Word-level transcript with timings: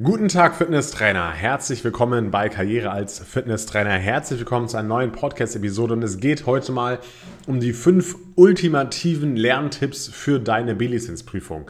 Guten 0.00 0.28
Tag, 0.28 0.54
Fitnesstrainer. 0.54 1.32
Herzlich 1.32 1.82
willkommen 1.82 2.30
bei 2.30 2.48
Karriere 2.48 2.92
als 2.92 3.18
Fitnesstrainer. 3.18 3.90
Herzlich 3.90 4.38
willkommen 4.38 4.68
zu 4.68 4.76
einer 4.76 4.86
neuen 4.86 5.10
Podcast-Episode. 5.10 5.94
Und 5.94 6.04
es 6.04 6.20
geht 6.20 6.46
heute 6.46 6.70
mal 6.70 7.00
um 7.48 7.58
die 7.58 7.72
fünf 7.72 8.14
ultimativen 8.36 9.34
Lerntipps 9.34 10.06
für 10.06 10.38
deine 10.38 10.76
B-Lizenzprüfung. 10.76 11.68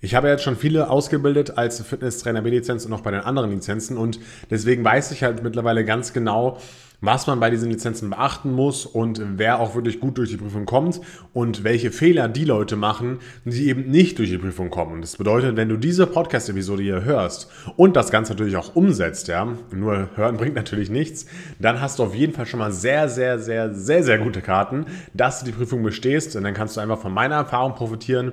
Ich 0.00 0.14
habe 0.14 0.28
jetzt 0.28 0.42
schon 0.42 0.56
viele 0.56 0.88
ausgebildet 0.88 1.58
als 1.58 1.82
Fitnesstrainer 1.82 2.40
B-Lizenz 2.40 2.86
und 2.86 2.94
auch 2.94 3.02
bei 3.02 3.10
den 3.10 3.20
anderen 3.20 3.50
Lizenzen 3.50 3.98
und 3.98 4.20
deswegen 4.50 4.82
weiß 4.82 5.10
ich 5.10 5.22
halt 5.22 5.42
mittlerweile 5.42 5.84
ganz 5.84 6.14
genau, 6.14 6.58
was 7.00 7.26
man 7.26 7.40
bei 7.40 7.50
diesen 7.50 7.70
Lizenzen 7.70 8.10
beachten 8.10 8.52
muss 8.52 8.86
und 8.86 9.20
wer 9.36 9.60
auch 9.60 9.74
wirklich 9.74 10.00
gut 10.00 10.18
durch 10.18 10.30
die 10.30 10.36
Prüfung 10.36 10.66
kommt 10.66 11.00
und 11.32 11.64
welche 11.64 11.90
Fehler 11.90 12.28
die 12.28 12.44
Leute 12.44 12.76
machen, 12.76 13.18
die 13.44 13.68
eben 13.68 13.90
nicht 13.90 14.18
durch 14.18 14.30
die 14.30 14.38
Prüfung 14.38 14.70
kommen. 14.70 14.94
Und 14.94 15.02
das 15.02 15.16
bedeutet, 15.16 15.56
wenn 15.56 15.68
du 15.68 15.76
diese 15.76 16.06
Podcast-Episode 16.06 16.82
hier 16.82 17.04
hörst 17.04 17.50
und 17.76 17.96
das 17.96 18.10
Ganze 18.10 18.32
natürlich 18.32 18.56
auch 18.56 18.74
umsetzt, 18.74 19.28
ja, 19.28 19.46
nur 19.72 20.10
hören 20.14 20.36
bringt 20.36 20.54
natürlich 20.54 20.90
nichts, 20.90 21.26
dann 21.58 21.80
hast 21.80 21.98
du 21.98 22.04
auf 22.04 22.14
jeden 22.14 22.32
Fall 22.32 22.46
schon 22.46 22.60
mal 22.60 22.72
sehr, 22.72 23.08
sehr, 23.08 23.38
sehr, 23.38 23.74
sehr, 23.74 24.02
sehr 24.02 24.18
gute 24.18 24.40
Karten, 24.40 24.86
dass 25.14 25.40
du 25.40 25.46
die 25.46 25.52
Prüfung 25.52 25.82
bestehst. 25.82 26.36
Und 26.36 26.44
dann 26.44 26.54
kannst 26.54 26.76
du 26.76 26.80
einfach 26.80 27.00
von 27.00 27.12
meiner 27.12 27.36
Erfahrung 27.36 27.74
profitieren 27.74 28.32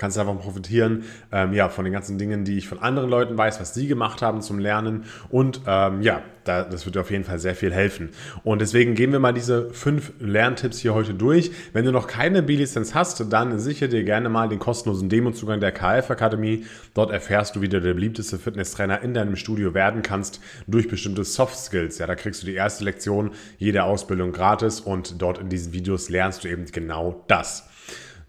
kannst 0.00 0.18
einfach 0.18 0.38
profitieren 0.38 1.04
ähm, 1.30 1.52
ja, 1.52 1.68
von 1.68 1.84
den 1.84 1.92
ganzen 1.92 2.16
Dingen, 2.16 2.44
die 2.44 2.56
ich 2.56 2.66
von 2.66 2.78
anderen 2.78 3.10
Leuten 3.10 3.36
weiß, 3.36 3.60
was 3.60 3.74
sie 3.74 3.86
gemacht 3.86 4.22
haben 4.22 4.40
zum 4.40 4.58
Lernen. 4.58 5.04
Und 5.28 5.60
ähm, 5.66 6.00
ja, 6.00 6.22
da, 6.44 6.64
das 6.64 6.86
wird 6.86 6.96
dir 6.96 7.02
auf 7.02 7.10
jeden 7.10 7.24
Fall 7.24 7.38
sehr 7.38 7.54
viel 7.54 7.70
helfen. 7.70 8.08
Und 8.42 8.62
deswegen 8.62 8.94
gehen 8.94 9.12
wir 9.12 9.18
mal 9.18 9.34
diese 9.34 9.68
fünf 9.70 10.12
Lerntipps 10.18 10.78
hier 10.78 10.94
heute 10.94 11.12
durch. 11.12 11.50
Wenn 11.74 11.84
du 11.84 11.92
noch 11.92 12.06
keine 12.06 12.42
B-Lizenz 12.42 12.94
hast, 12.94 13.30
dann 13.30 13.58
sichere 13.58 13.90
dir 13.90 14.02
gerne 14.02 14.30
mal 14.30 14.48
den 14.48 14.58
kostenlosen 14.58 15.10
Demozugang 15.10 15.60
der 15.60 15.72
KF 15.72 16.10
Akademie. 16.10 16.64
Dort 16.94 17.10
erfährst 17.10 17.54
du, 17.54 17.60
wie 17.60 17.68
du 17.68 17.78
der 17.78 17.92
beliebteste 17.92 18.38
Fitnesstrainer 18.38 19.02
in 19.02 19.12
deinem 19.12 19.36
Studio 19.36 19.74
werden 19.74 20.00
kannst 20.00 20.40
durch 20.66 20.88
bestimmte 20.88 21.24
Soft 21.24 21.56
Skills. 21.56 21.98
Ja, 21.98 22.06
da 22.06 22.14
kriegst 22.14 22.42
du 22.42 22.46
die 22.46 22.54
erste 22.54 22.84
Lektion 22.84 23.32
jede 23.58 23.84
Ausbildung 23.84 24.32
gratis 24.32 24.80
und 24.80 25.20
dort 25.20 25.36
in 25.36 25.50
diesen 25.50 25.74
Videos 25.74 26.08
lernst 26.08 26.44
du 26.44 26.48
eben 26.48 26.64
genau 26.64 27.22
das. 27.28 27.69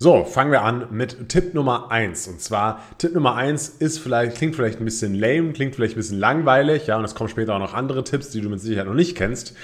So, 0.04 0.26
fangen 0.26 0.52
wir 0.52 0.64
an 0.64 0.88
mit 0.90 1.30
Tipp 1.30 1.54
Nummer 1.54 1.92
1. 1.92 2.28
Und 2.28 2.42
zwar, 2.42 2.82
Tipp 2.98 3.14
Nummer 3.14 3.36
1 3.36 3.70
ist 3.70 4.00
vielleicht, 4.00 4.36
klingt 4.36 4.56
vielleicht 4.56 4.80
ein 4.80 4.86
bisschen 4.86 5.14
lame, 5.14 5.54
klingt 5.54 5.76
vielleicht 5.76 5.94
ein 5.94 5.98
bisschen 5.98 6.18
langweilig, 6.18 6.88
ja, 6.88 6.98
und 6.98 7.06
es 7.06 7.14
kommen 7.14 7.30
später 7.30 7.54
auch 7.54 7.60
noch 7.60 7.76
andere 7.76 8.04
Tipps, 8.04 8.32
die 8.32 8.42
du 8.42 8.50
mit 8.50 8.60
Sicherheit 8.60 8.88
noch 8.88 8.96
nicht 8.96 9.16
kennst. 9.16 9.56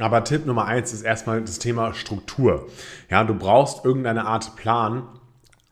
Aber 0.00 0.24
Tipp 0.24 0.46
Nummer 0.46 0.64
1 0.64 0.92
ist 0.92 1.02
erstmal 1.02 1.42
das 1.42 1.60
Thema 1.60 1.94
Struktur. 1.94 2.66
Ja, 3.08 3.22
du 3.22 3.34
brauchst 3.34 3.84
irgendeine 3.84 4.26
Art 4.26 4.56
Plan, 4.56 5.04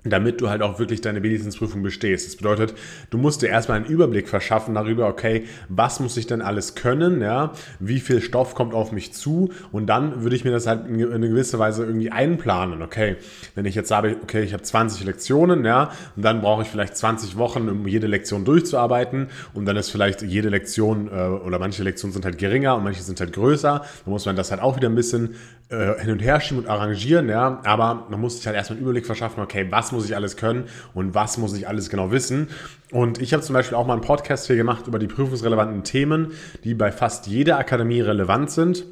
damit 0.04 0.40
du 0.40 0.48
halt 0.48 0.62
auch 0.62 0.78
wirklich 0.78 1.00
deine 1.00 1.20
B-Lizenzprüfung 1.20 1.82
bestehst. 1.82 2.26
Das 2.26 2.36
bedeutet, 2.36 2.74
du 3.10 3.18
musst 3.18 3.42
dir 3.42 3.48
erstmal 3.48 3.76
einen 3.76 3.86
Überblick 3.86 4.28
verschaffen 4.28 4.74
darüber, 4.74 5.06
okay, 5.06 5.44
was 5.68 6.00
muss 6.00 6.16
ich 6.16 6.26
denn 6.26 6.42
alles 6.42 6.74
können, 6.74 7.20
ja, 7.20 7.52
wie 7.78 8.00
viel 8.00 8.20
Stoff 8.20 8.54
kommt 8.54 8.74
auf 8.74 8.92
mich 8.92 9.12
zu 9.12 9.50
und 9.70 9.86
dann 9.86 10.22
würde 10.22 10.34
ich 10.34 10.44
mir 10.44 10.50
das 10.50 10.66
halt 10.66 10.88
in 10.88 11.12
eine 11.12 11.28
gewisse 11.28 11.58
Weise 11.58 11.84
irgendwie 11.84 12.10
einplanen, 12.10 12.82
okay. 12.82 13.16
Wenn 13.54 13.64
ich 13.64 13.74
jetzt 13.74 13.88
sage, 13.88 14.16
okay, 14.22 14.42
ich 14.42 14.52
habe 14.52 14.62
20 14.62 15.04
Lektionen, 15.04 15.64
ja, 15.64 15.92
und 16.16 16.24
dann 16.24 16.40
brauche 16.40 16.62
ich 16.62 16.68
vielleicht 16.68 16.96
20 16.96 17.36
Wochen, 17.36 17.68
um 17.68 17.86
jede 17.86 18.06
Lektion 18.06 18.44
durchzuarbeiten 18.44 19.28
und 19.54 19.66
dann 19.66 19.76
ist 19.76 19.90
vielleicht 19.90 20.22
jede 20.22 20.48
Lektion 20.48 21.08
äh, 21.08 21.28
oder 21.28 21.58
manche 21.58 21.82
Lektionen 21.82 22.12
sind 22.12 22.24
halt 22.24 22.38
geringer 22.38 22.76
und 22.76 22.84
manche 22.84 23.02
sind 23.02 23.20
halt 23.20 23.32
größer, 23.32 23.82
dann 24.04 24.12
muss 24.12 24.26
man 24.26 24.34
das 24.34 24.50
halt 24.50 24.60
auch 24.60 24.76
wieder 24.76 24.88
ein 24.88 24.94
bisschen 24.94 25.36
äh, 25.68 26.00
hin 26.00 26.10
und 26.10 26.20
her 26.20 26.40
schieben 26.40 26.64
und 26.64 26.68
arrangieren, 26.68 27.28
ja, 27.28 27.60
aber 27.64 28.06
man 28.10 28.20
muss 28.20 28.36
sich 28.36 28.46
halt 28.46 28.56
erstmal 28.56 28.76
einen 28.76 28.84
Überblick 28.84 29.06
verschaffen, 29.06 29.42
okay, 29.42 29.66
was 29.70 29.91
muss 29.92 30.04
ich 30.04 30.16
alles 30.16 30.36
können 30.36 30.64
und 30.94 31.14
was 31.14 31.38
muss 31.38 31.56
ich 31.56 31.68
alles 31.68 31.90
genau 31.90 32.10
wissen. 32.10 32.48
Und 32.90 33.20
ich 33.20 33.32
habe 33.32 33.42
zum 33.42 33.54
Beispiel 33.54 33.76
auch 33.76 33.86
mal 33.86 33.94
einen 33.94 34.02
Podcast 34.02 34.46
hier 34.46 34.56
gemacht 34.56 34.86
über 34.86 34.98
die 34.98 35.06
prüfungsrelevanten 35.06 35.84
Themen, 35.84 36.32
die 36.64 36.74
bei 36.74 36.92
fast 36.92 37.26
jeder 37.26 37.58
Akademie 37.58 38.00
relevant 38.00 38.50
sind. 38.50 38.84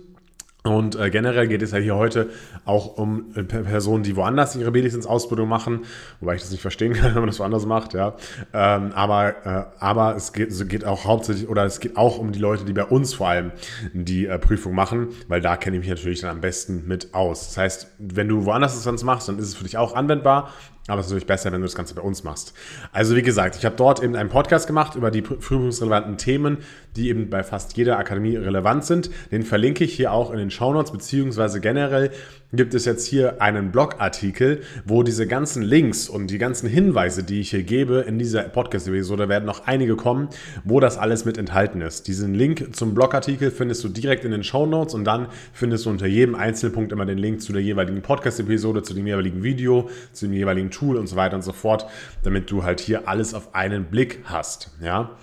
Und 0.62 0.94
äh, 0.94 1.08
generell 1.08 1.48
geht 1.48 1.62
es 1.62 1.70
ja 1.70 1.78
hier 1.78 1.96
heute 1.96 2.28
auch 2.66 2.98
um 2.98 3.34
äh, 3.34 3.42
Personen, 3.44 4.02
die 4.02 4.14
woanders 4.14 4.54
ihre 4.56 4.70
B-Lizenz-Ausbildung 4.70 5.48
machen, 5.48 5.86
wobei 6.20 6.34
ich 6.34 6.42
das 6.42 6.50
nicht 6.50 6.60
verstehen 6.60 6.92
kann, 6.94 7.14
wenn 7.14 7.22
man 7.22 7.28
das 7.28 7.40
woanders 7.40 7.64
macht, 7.64 7.94
ja. 7.94 8.14
Ähm, 8.52 8.92
aber, 8.92 9.46
äh, 9.46 9.64
aber 9.82 10.16
es 10.16 10.34
geht, 10.34 10.50
es 10.50 10.68
geht 10.68 10.84
auch 10.84 11.06
hauptsächlich, 11.06 11.48
oder 11.48 11.64
es 11.64 11.80
geht 11.80 11.96
auch 11.96 12.18
um 12.18 12.32
die 12.32 12.38
Leute, 12.38 12.66
die 12.66 12.74
bei 12.74 12.84
uns 12.84 13.14
vor 13.14 13.28
allem 13.28 13.52
die 13.94 14.26
äh, 14.26 14.38
Prüfung 14.38 14.74
machen, 14.74 15.08
weil 15.28 15.40
da 15.40 15.56
kenne 15.56 15.76
ich 15.76 15.80
mich 15.80 15.90
natürlich 15.90 16.20
dann 16.20 16.30
am 16.30 16.42
besten 16.42 16.86
mit 16.86 17.14
aus. 17.14 17.46
Das 17.46 17.56
heißt, 17.56 17.86
wenn 17.98 18.28
du 18.28 18.44
woanders 18.44 18.74
das 18.74 18.82
sonst 18.82 19.02
machst, 19.02 19.28
dann 19.30 19.38
ist 19.38 19.46
es 19.46 19.54
für 19.54 19.64
dich 19.64 19.78
auch 19.78 19.94
anwendbar, 19.94 20.50
aber 20.88 21.00
es 21.00 21.06
ist 21.06 21.12
natürlich 21.12 21.26
besser, 21.26 21.52
wenn 21.52 21.60
du 21.60 21.66
das 21.66 21.74
Ganze 21.74 21.94
bei 21.94 22.02
uns 22.02 22.24
machst. 22.24 22.54
Also 22.92 23.14
wie 23.14 23.22
gesagt, 23.22 23.56
ich 23.56 23.64
habe 23.64 23.76
dort 23.76 24.02
eben 24.02 24.16
einen 24.16 24.28
Podcast 24.28 24.66
gemacht 24.66 24.96
über 24.96 25.10
die 25.10 25.22
prüfungsrelevanten 25.22 26.16
Themen, 26.16 26.58
die 26.96 27.08
eben 27.08 27.30
bei 27.30 27.42
fast 27.42 27.76
jeder 27.76 27.98
Akademie 27.98 28.36
relevant 28.36 28.84
sind. 28.84 29.10
Den 29.30 29.42
verlinke 29.42 29.84
ich 29.84 29.94
hier 29.94 30.12
auch 30.12 30.30
in 30.30 30.38
den 30.38 30.50
Shownotes, 30.50 30.90
beziehungsweise 30.90 31.60
generell 31.60 32.10
gibt 32.52 32.74
es 32.74 32.84
jetzt 32.84 33.06
hier 33.06 33.40
einen 33.40 33.70
Blogartikel, 33.70 34.62
wo 34.84 35.02
diese 35.02 35.26
ganzen 35.26 35.62
Links 35.62 36.08
und 36.08 36.28
die 36.30 36.38
ganzen 36.38 36.68
Hinweise, 36.68 37.22
die 37.22 37.40
ich 37.40 37.50
hier 37.50 37.62
gebe 37.62 38.00
in 38.00 38.18
dieser 38.18 38.42
Podcast-Episode, 38.42 39.28
werden 39.28 39.44
noch 39.44 39.66
einige 39.66 39.96
kommen, 39.96 40.28
wo 40.64 40.80
das 40.80 40.98
alles 40.98 41.24
mit 41.24 41.38
enthalten 41.38 41.80
ist. 41.80 42.08
Diesen 42.08 42.34
Link 42.34 42.74
zum 42.74 42.94
Blogartikel 42.94 43.50
findest 43.50 43.84
du 43.84 43.88
direkt 43.88 44.24
in 44.24 44.32
den 44.32 44.42
Shownotes 44.42 44.94
und 44.94 45.04
dann 45.04 45.28
findest 45.52 45.86
du 45.86 45.90
unter 45.90 46.06
jedem 46.06 46.34
Einzelpunkt 46.34 46.92
immer 46.92 47.06
den 47.06 47.18
Link 47.18 47.40
zu 47.40 47.52
der 47.52 47.62
jeweiligen 47.62 48.02
Podcast-Episode, 48.02 48.82
zu 48.82 48.94
dem 48.94 49.06
jeweiligen 49.06 49.42
Video, 49.42 49.88
zu 50.12 50.26
dem 50.26 50.34
jeweiligen 50.34 50.70
Tool 50.70 50.96
und 50.96 51.06
so 51.06 51.16
weiter 51.16 51.36
und 51.36 51.42
so 51.42 51.52
fort, 51.52 51.86
damit 52.24 52.50
du 52.50 52.64
halt 52.64 52.80
hier 52.80 53.08
alles 53.08 53.34
auf 53.34 53.54
einen 53.54 53.84
Blick 53.84 54.20
hast. 54.24 54.70
Ja. 54.82 55.16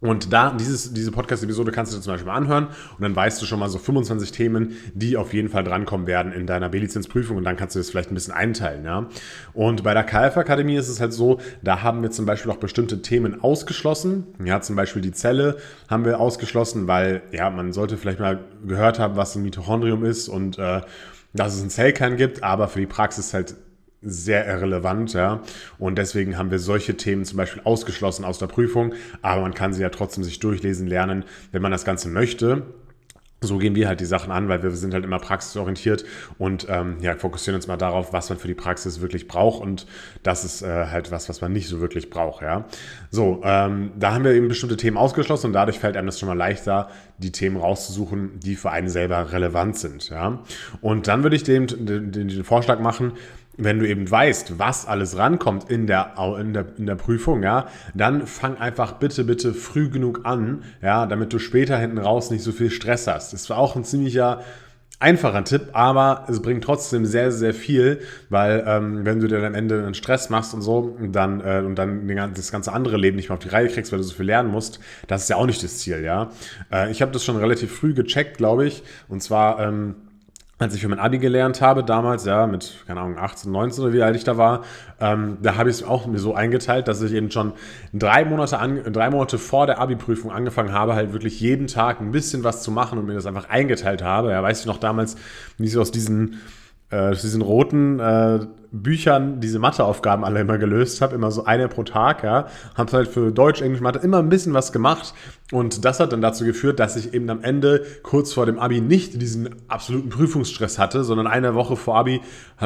Und 0.00 0.32
da, 0.32 0.52
dieses, 0.52 0.94
diese 0.94 1.12
Podcast-Episode 1.12 1.72
kannst 1.72 1.92
du 1.92 1.96
dir 1.96 2.02
zum 2.02 2.14
Beispiel 2.14 2.26
mal 2.26 2.36
anhören 2.36 2.68
und 2.68 3.02
dann 3.02 3.14
weißt 3.14 3.40
du 3.40 3.46
schon 3.46 3.58
mal 3.58 3.68
so 3.68 3.78
25 3.78 4.32
Themen, 4.32 4.76
die 4.94 5.18
auf 5.18 5.34
jeden 5.34 5.50
Fall 5.50 5.62
drankommen 5.62 6.06
werden 6.06 6.32
in 6.32 6.46
deiner 6.46 6.70
B-Lizenzprüfung 6.70 7.36
und 7.36 7.44
dann 7.44 7.56
kannst 7.56 7.74
du 7.74 7.80
das 7.80 7.90
vielleicht 7.90 8.10
ein 8.10 8.14
bisschen 8.14 8.32
einteilen, 8.32 8.84
ja. 8.84 9.08
Und 9.52 9.82
bei 9.82 9.92
der 9.92 10.04
KF-Akademie 10.04 10.76
ist 10.76 10.88
es 10.88 11.00
halt 11.00 11.12
so, 11.12 11.38
da 11.62 11.82
haben 11.82 12.02
wir 12.02 12.10
zum 12.10 12.24
Beispiel 12.24 12.50
auch 12.50 12.56
bestimmte 12.56 13.02
Themen 13.02 13.42
ausgeschlossen. 13.42 14.26
Ja, 14.42 14.62
zum 14.62 14.74
Beispiel 14.74 15.02
die 15.02 15.12
Zelle 15.12 15.58
haben 15.88 16.06
wir 16.06 16.18
ausgeschlossen, 16.18 16.86
weil, 16.86 17.22
ja, 17.32 17.50
man 17.50 17.74
sollte 17.74 17.98
vielleicht 17.98 18.20
mal 18.20 18.40
gehört 18.66 18.98
haben, 18.98 19.16
was 19.16 19.36
ein 19.36 19.42
Mitochondrium 19.42 20.04
ist 20.06 20.28
und 20.28 20.58
äh, 20.58 20.80
dass 21.34 21.54
es 21.54 21.60
einen 21.60 21.70
Zellkern 21.70 22.16
gibt, 22.16 22.42
aber 22.42 22.68
für 22.68 22.80
die 22.80 22.86
Praxis 22.86 23.34
halt 23.34 23.54
sehr 24.02 24.46
irrelevant, 24.46 25.12
ja. 25.12 25.42
Und 25.78 25.96
deswegen 25.98 26.38
haben 26.38 26.50
wir 26.50 26.58
solche 26.58 26.96
Themen 26.96 27.24
zum 27.24 27.36
Beispiel 27.36 27.62
ausgeschlossen 27.64 28.24
aus 28.24 28.38
der 28.38 28.46
Prüfung, 28.46 28.94
aber 29.22 29.42
man 29.42 29.54
kann 29.54 29.72
sie 29.72 29.82
ja 29.82 29.90
trotzdem 29.90 30.24
sich 30.24 30.38
durchlesen 30.38 30.86
lernen, 30.86 31.24
wenn 31.52 31.62
man 31.62 31.72
das 31.72 31.84
Ganze 31.84 32.08
möchte. 32.08 32.62
So 33.42 33.56
gehen 33.56 33.74
wir 33.74 33.88
halt 33.88 34.00
die 34.00 34.06
Sachen 34.06 34.32
an, 34.32 34.50
weil 34.50 34.62
wir 34.62 34.70
sind 34.72 34.92
halt 34.92 35.02
immer 35.02 35.18
praxisorientiert 35.18 36.04
und 36.36 36.66
ähm, 36.68 36.98
ja, 37.00 37.16
fokussieren 37.16 37.54
uns 37.56 37.66
mal 37.66 37.78
darauf, 37.78 38.12
was 38.12 38.28
man 38.28 38.38
für 38.38 38.48
die 38.48 38.54
Praxis 38.54 39.00
wirklich 39.00 39.28
braucht 39.28 39.62
und 39.62 39.86
das 40.22 40.44
ist 40.44 40.60
äh, 40.60 40.86
halt 40.88 41.10
was, 41.10 41.30
was 41.30 41.40
man 41.40 41.50
nicht 41.50 41.66
so 41.66 41.80
wirklich 41.80 42.10
braucht, 42.10 42.42
ja. 42.42 42.66
So, 43.10 43.40
ähm, 43.42 43.92
da 43.98 44.12
haben 44.12 44.24
wir 44.24 44.32
eben 44.32 44.48
bestimmte 44.48 44.76
Themen 44.76 44.98
ausgeschlossen 44.98 45.46
und 45.46 45.52
dadurch 45.54 45.78
fällt 45.78 45.96
einem 45.96 46.06
das 46.06 46.18
schon 46.18 46.28
mal 46.28 46.36
leichter, 46.36 46.90
die 47.16 47.32
Themen 47.32 47.56
rauszusuchen, 47.56 48.40
die 48.40 48.56
für 48.56 48.72
einen 48.72 48.90
selber 48.90 49.32
relevant 49.32 49.78
sind, 49.78 50.10
ja. 50.10 50.40
Und 50.82 51.08
dann 51.08 51.22
würde 51.22 51.36
ich 51.36 51.42
dem 51.42 51.66
den, 51.66 52.12
den, 52.12 52.28
den 52.28 52.44
Vorschlag 52.44 52.78
machen, 52.78 53.12
wenn 53.64 53.78
du 53.78 53.88
eben 53.88 54.10
weißt, 54.10 54.58
was 54.58 54.86
alles 54.86 55.16
rankommt 55.16 55.70
in 55.70 55.86
der, 55.86 56.14
in 56.38 56.52
der, 56.52 56.66
in 56.76 56.86
der 56.86 56.96
Prüfung, 56.96 57.42
ja, 57.42 57.66
dann 57.94 58.26
fang 58.26 58.56
einfach 58.58 58.92
bitte, 58.94 59.24
bitte 59.24 59.54
früh 59.54 59.88
genug 59.88 60.20
an, 60.24 60.62
ja, 60.82 61.06
damit 61.06 61.32
du 61.32 61.38
später 61.38 61.78
hinten 61.78 61.98
raus 61.98 62.30
nicht 62.30 62.42
so 62.42 62.52
viel 62.52 62.70
Stress 62.70 63.06
hast. 63.06 63.32
Das 63.32 63.48
war 63.50 63.58
auch 63.58 63.76
ein 63.76 63.84
ziemlicher 63.84 64.42
einfacher 65.00 65.42
Tipp, 65.44 65.70
aber 65.72 66.26
es 66.28 66.42
bringt 66.42 66.62
trotzdem 66.62 67.06
sehr, 67.06 67.32
sehr 67.32 67.54
viel, 67.54 68.00
weil 68.28 68.62
ähm, 68.66 69.06
wenn 69.06 69.18
du 69.18 69.28
dir 69.28 69.36
dann 69.36 69.46
am 69.46 69.54
Ende 69.54 69.82
einen 69.82 69.94
Stress 69.94 70.28
machst 70.28 70.52
und 70.52 70.60
so 70.60 70.96
dann, 71.00 71.40
äh, 71.40 71.62
und 71.64 71.76
dann 71.76 72.06
das 72.34 72.52
ganze 72.52 72.72
andere 72.72 72.98
Leben 72.98 73.16
nicht 73.16 73.30
mehr 73.30 73.34
auf 73.38 73.42
die 73.42 73.48
Reihe 73.48 73.68
kriegst, 73.68 73.92
weil 73.92 73.98
du 73.98 74.04
so 74.04 74.14
viel 74.14 74.26
lernen 74.26 74.50
musst, 74.50 74.78
das 75.08 75.22
ist 75.22 75.30
ja 75.30 75.36
auch 75.36 75.46
nicht 75.46 75.62
das 75.64 75.78
Ziel, 75.78 76.02
ja. 76.04 76.30
Äh, 76.70 76.90
ich 76.90 77.00
habe 77.00 77.12
das 77.12 77.24
schon 77.24 77.36
relativ 77.36 77.72
früh 77.74 77.94
gecheckt, 77.94 78.36
glaube 78.36 78.66
ich, 78.66 78.82
und 79.08 79.22
zwar... 79.22 79.60
Ähm, 79.60 79.96
als 80.60 80.74
ich 80.74 80.82
für 80.82 80.88
mein 80.88 80.98
Abi 80.98 81.18
gelernt 81.18 81.60
habe, 81.60 81.82
damals, 81.82 82.26
ja, 82.26 82.46
mit, 82.46 82.84
keine 82.86 83.00
Ahnung, 83.00 83.18
18, 83.18 83.50
19 83.50 83.82
oder 83.82 83.92
wie 83.92 84.02
alt 84.02 84.14
ich 84.14 84.24
da 84.24 84.36
war, 84.36 84.62
ähm, 85.00 85.38
da 85.42 85.56
habe 85.56 85.70
ich 85.70 85.76
es 85.76 85.82
auch 85.82 86.06
mir 86.06 86.18
so 86.18 86.34
eingeteilt, 86.34 86.86
dass 86.86 87.02
ich 87.02 87.12
eben 87.12 87.30
schon 87.30 87.54
drei 87.94 88.24
Monate, 88.26 88.58
an, 88.58 88.80
drei 88.92 89.10
Monate 89.10 89.38
vor 89.38 89.66
der 89.66 89.80
Abi-Prüfung 89.80 90.30
angefangen 90.30 90.72
habe, 90.72 90.94
halt 90.94 91.12
wirklich 91.12 91.40
jeden 91.40 91.66
Tag 91.66 92.00
ein 92.00 92.12
bisschen 92.12 92.44
was 92.44 92.62
zu 92.62 92.70
machen 92.70 92.98
und 92.98 93.06
mir 93.06 93.14
das 93.14 93.26
einfach 93.26 93.48
eingeteilt 93.48 94.02
habe. 94.02 94.30
Ja, 94.30 94.42
weißt 94.42 94.66
du 94.66 94.68
noch 94.68 94.78
damals, 94.78 95.16
wie 95.56 95.66
ich 95.66 95.76
aus 95.78 95.90
diesen 95.90 96.40
äh, 96.90 97.12
diesen 97.12 97.42
roten 97.42 97.98
äh, 98.00 98.40
Büchern 98.72 99.40
diese 99.40 99.58
Matheaufgaben 99.58 100.24
alle 100.24 100.40
immer 100.40 100.58
gelöst 100.58 101.00
habe, 101.00 101.14
immer 101.14 101.30
so 101.30 101.44
eine 101.44 101.68
pro 101.68 101.82
Tag, 101.82 102.22
ja. 102.22 102.46
Habe 102.74 102.92
halt 102.92 103.08
für 103.08 103.32
Deutsch, 103.32 103.60
Englisch, 103.60 103.80
Mathe 103.80 103.98
immer 104.00 104.18
ein 104.18 104.28
bisschen 104.28 104.54
was 104.54 104.72
gemacht 104.72 105.14
und 105.52 105.84
das 105.84 105.98
hat 105.98 106.12
dann 106.12 106.20
dazu 106.20 106.44
geführt, 106.44 106.78
dass 106.78 106.96
ich 106.96 107.12
eben 107.12 107.28
am 107.28 107.42
Ende 107.42 107.84
kurz 108.02 108.32
vor 108.32 108.46
dem 108.46 108.58
Abi 108.58 108.80
nicht 108.80 109.20
diesen 109.20 109.68
absoluten 109.68 110.08
Prüfungsstress 110.10 110.78
hatte, 110.78 111.02
sondern 111.02 111.26
eine 111.26 111.54
Woche 111.54 111.76
vor 111.76 111.96
Abi 111.96 112.20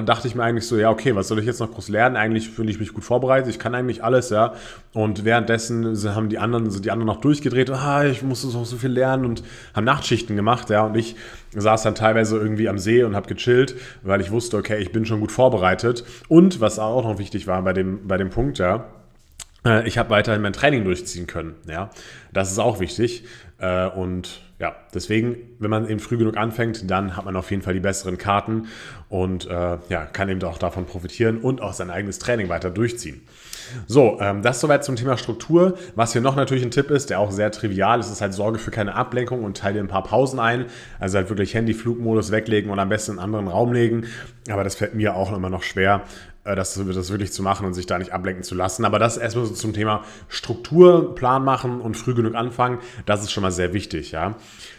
dachte 0.04 0.28
ich 0.28 0.34
mir 0.34 0.42
eigentlich 0.42 0.66
so, 0.66 0.76
ja, 0.76 0.90
okay, 0.90 1.14
was 1.14 1.28
soll 1.28 1.38
ich 1.38 1.46
jetzt 1.46 1.60
noch 1.60 1.70
groß 1.70 1.88
lernen? 1.88 2.16
Eigentlich 2.16 2.50
fühle 2.50 2.70
ich 2.70 2.80
mich 2.80 2.92
gut 2.92 3.04
vorbereitet, 3.04 3.48
ich 3.48 3.58
kann 3.58 3.74
eigentlich 3.74 4.04
alles, 4.04 4.30
ja. 4.30 4.54
Und 4.92 5.24
währenddessen 5.24 5.96
haben 6.14 6.28
die 6.28 6.38
anderen, 6.38 6.70
sind 6.70 6.84
die 6.84 6.90
anderen 6.90 7.06
noch 7.06 7.20
durchgedreht, 7.20 7.70
ah, 7.70 8.04
ich 8.04 8.22
musste 8.22 8.48
noch 8.48 8.66
so 8.66 8.76
viel 8.76 8.90
lernen 8.90 9.24
und 9.24 9.42
haben 9.74 9.84
Nachtschichten 9.84 10.36
gemacht, 10.36 10.68
ja. 10.68 10.84
Und 10.84 10.96
ich 10.96 11.16
saß 11.56 11.84
dann 11.84 11.94
teilweise 11.94 12.36
irgendwie 12.36 12.68
am 12.68 12.78
See 12.78 13.04
und 13.04 13.14
habe 13.14 13.32
gechillt, 13.32 13.76
weil 14.02 14.20
ich 14.20 14.30
wusste, 14.30 14.56
okay, 14.56 14.78
ich 14.82 14.92
bin 14.92 15.06
schon 15.06 15.20
gut 15.20 15.32
vorbereitet. 15.32 15.93
Und 16.28 16.60
was 16.60 16.78
auch 16.78 17.04
noch 17.04 17.18
wichtig 17.18 17.46
war 17.46 17.62
bei 17.62 17.72
dem, 17.72 18.08
bei 18.08 18.16
dem 18.16 18.30
Punkt, 18.30 18.58
ja, 18.58 18.86
äh, 19.64 19.86
ich 19.86 19.98
habe 19.98 20.10
weiterhin 20.10 20.42
mein 20.42 20.52
Training 20.52 20.84
durchziehen 20.84 21.26
können. 21.26 21.54
Ja, 21.68 21.90
das 22.32 22.50
ist 22.50 22.58
auch 22.58 22.80
wichtig. 22.80 23.24
Äh, 23.58 23.86
und 23.88 24.42
ja, 24.58 24.74
deswegen, 24.94 25.36
wenn 25.58 25.70
man 25.70 25.88
eben 25.88 26.00
früh 26.00 26.16
genug 26.16 26.36
anfängt, 26.36 26.90
dann 26.90 27.16
hat 27.16 27.24
man 27.24 27.36
auf 27.36 27.50
jeden 27.50 27.62
Fall 27.62 27.74
die 27.74 27.80
besseren 27.80 28.18
Karten 28.18 28.68
und 29.08 29.46
äh, 29.46 29.78
ja, 29.88 30.06
kann 30.06 30.28
eben 30.28 30.42
auch 30.44 30.58
davon 30.58 30.86
profitieren 30.86 31.38
und 31.38 31.60
auch 31.60 31.72
sein 31.72 31.90
eigenes 31.90 32.18
Training 32.18 32.48
weiter 32.48 32.70
durchziehen. 32.70 33.22
So, 33.86 34.18
ähm, 34.20 34.42
das 34.42 34.60
soweit 34.60 34.84
zum 34.84 34.96
Thema 34.96 35.16
Struktur. 35.16 35.76
Was 35.94 36.12
hier 36.12 36.20
noch 36.22 36.36
natürlich 36.36 36.64
ein 36.64 36.70
Tipp 36.70 36.90
ist, 36.90 37.10
der 37.10 37.20
auch 37.20 37.30
sehr 37.30 37.50
trivial 37.50 38.00
ist, 38.00 38.10
ist 38.10 38.20
halt 38.20 38.34
Sorge 38.34 38.58
für 38.58 38.70
keine 38.70 38.94
Ablenkung 38.94 39.44
und 39.44 39.56
teile 39.56 39.80
ein 39.80 39.88
paar 39.88 40.02
Pausen 40.02 40.38
ein. 40.38 40.66
Also 41.00 41.18
halt 41.18 41.28
wirklich 41.28 41.54
Handy-Flugmodus 41.54 42.30
weglegen 42.30 42.70
und 42.70 42.78
am 42.78 42.88
besten 42.88 43.12
in 43.12 43.18
einen 43.18 43.34
anderen 43.34 43.48
Raum 43.48 43.72
legen. 43.72 44.06
Aber 44.50 44.64
das 44.64 44.74
fällt 44.74 44.94
mir 44.94 45.16
auch 45.16 45.34
immer 45.34 45.50
noch 45.50 45.62
schwer, 45.62 46.02
äh, 46.44 46.54
das, 46.54 46.74
das 46.74 47.10
wirklich 47.10 47.32
zu 47.32 47.42
machen 47.42 47.66
und 47.66 47.74
sich 47.74 47.86
da 47.86 47.98
nicht 47.98 48.12
ablenken 48.12 48.44
zu 48.44 48.54
lassen. 48.54 48.84
Aber 48.84 48.98
das 48.98 49.16
erstmal 49.16 49.46
so 49.46 49.54
zum 49.54 49.72
Thema 49.72 50.04
Strukturplan 50.28 51.44
machen 51.44 51.80
und 51.80 51.96
früh 51.96 52.14
genug 52.14 52.34
anfangen, 52.34 52.78
das 53.06 53.22
ist 53.22 53.32
schon 53.32 53.42
mal 53.42 53.52
sehr 53.52 53.72
wichtig, 53.72 54.12
ja. 54.12 54.36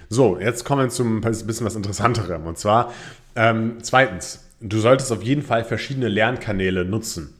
So, 0.10 0.38
jetzt 0.40 0.66
kommen 0.66 0.84
wir 0.84 0.90
zum 0.90 1.22
bisschen 1.22 1.66
was 1.66 1.76
Interessanterem. 1.76 2.46
Und 2.46 2.58
zwar, 2.58 2.94
ähm, 3.36 3.78
zweitens, 3.82 4.46
du 4.62 4.80
solltest 4.80 5.12
auf 5.12 5.24
jeden 5.24 5.42
Fall 5.42 5.64
verschiedene 5.64 6.08
Lernkanäle 6.08 6.86
nutzen. 6.86 7.34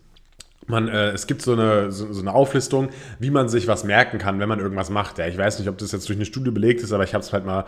Man, 0.68 0.88
äh, 0.88 1.12
es 1.12 1.28
gibt 1.28 1.42
so 1.42 1.54
eine, 1.54 1.92
so, 1.92 2.12
so, 2.12 2.22
eine 2.22 2.34
Auflistung, 2.34 2.90
wie 3.20 3.30
man 3.30 3.50
sich 3.50 3.68
was 3.68 3.84
merken 3.84 4.18
kann, 4.18 4.40
wenn 4.40 4.50
man 4.50 4.60
irgendwas 4.60 4.90
macht. 4.90 5.20
Ja, 5.20 5.28
ich 5.28 5.38
weiß 5.38 5.60
nicht, 5.60 5.70
ob 5.70 5.78
das 5.78 5.92
jetzt 5.92 6.10
durch 6.10 6.18
eine 6.18 6.26
Studie 6.26 6.52
belegt 6.52 6.82
ist, 6.82 6.92
aber 6.92 7.04
ich 7.04 7.14
habe 7.14 7.24
es 7.24 7.32
halt 7.34 7.46
mal 7.46 7.66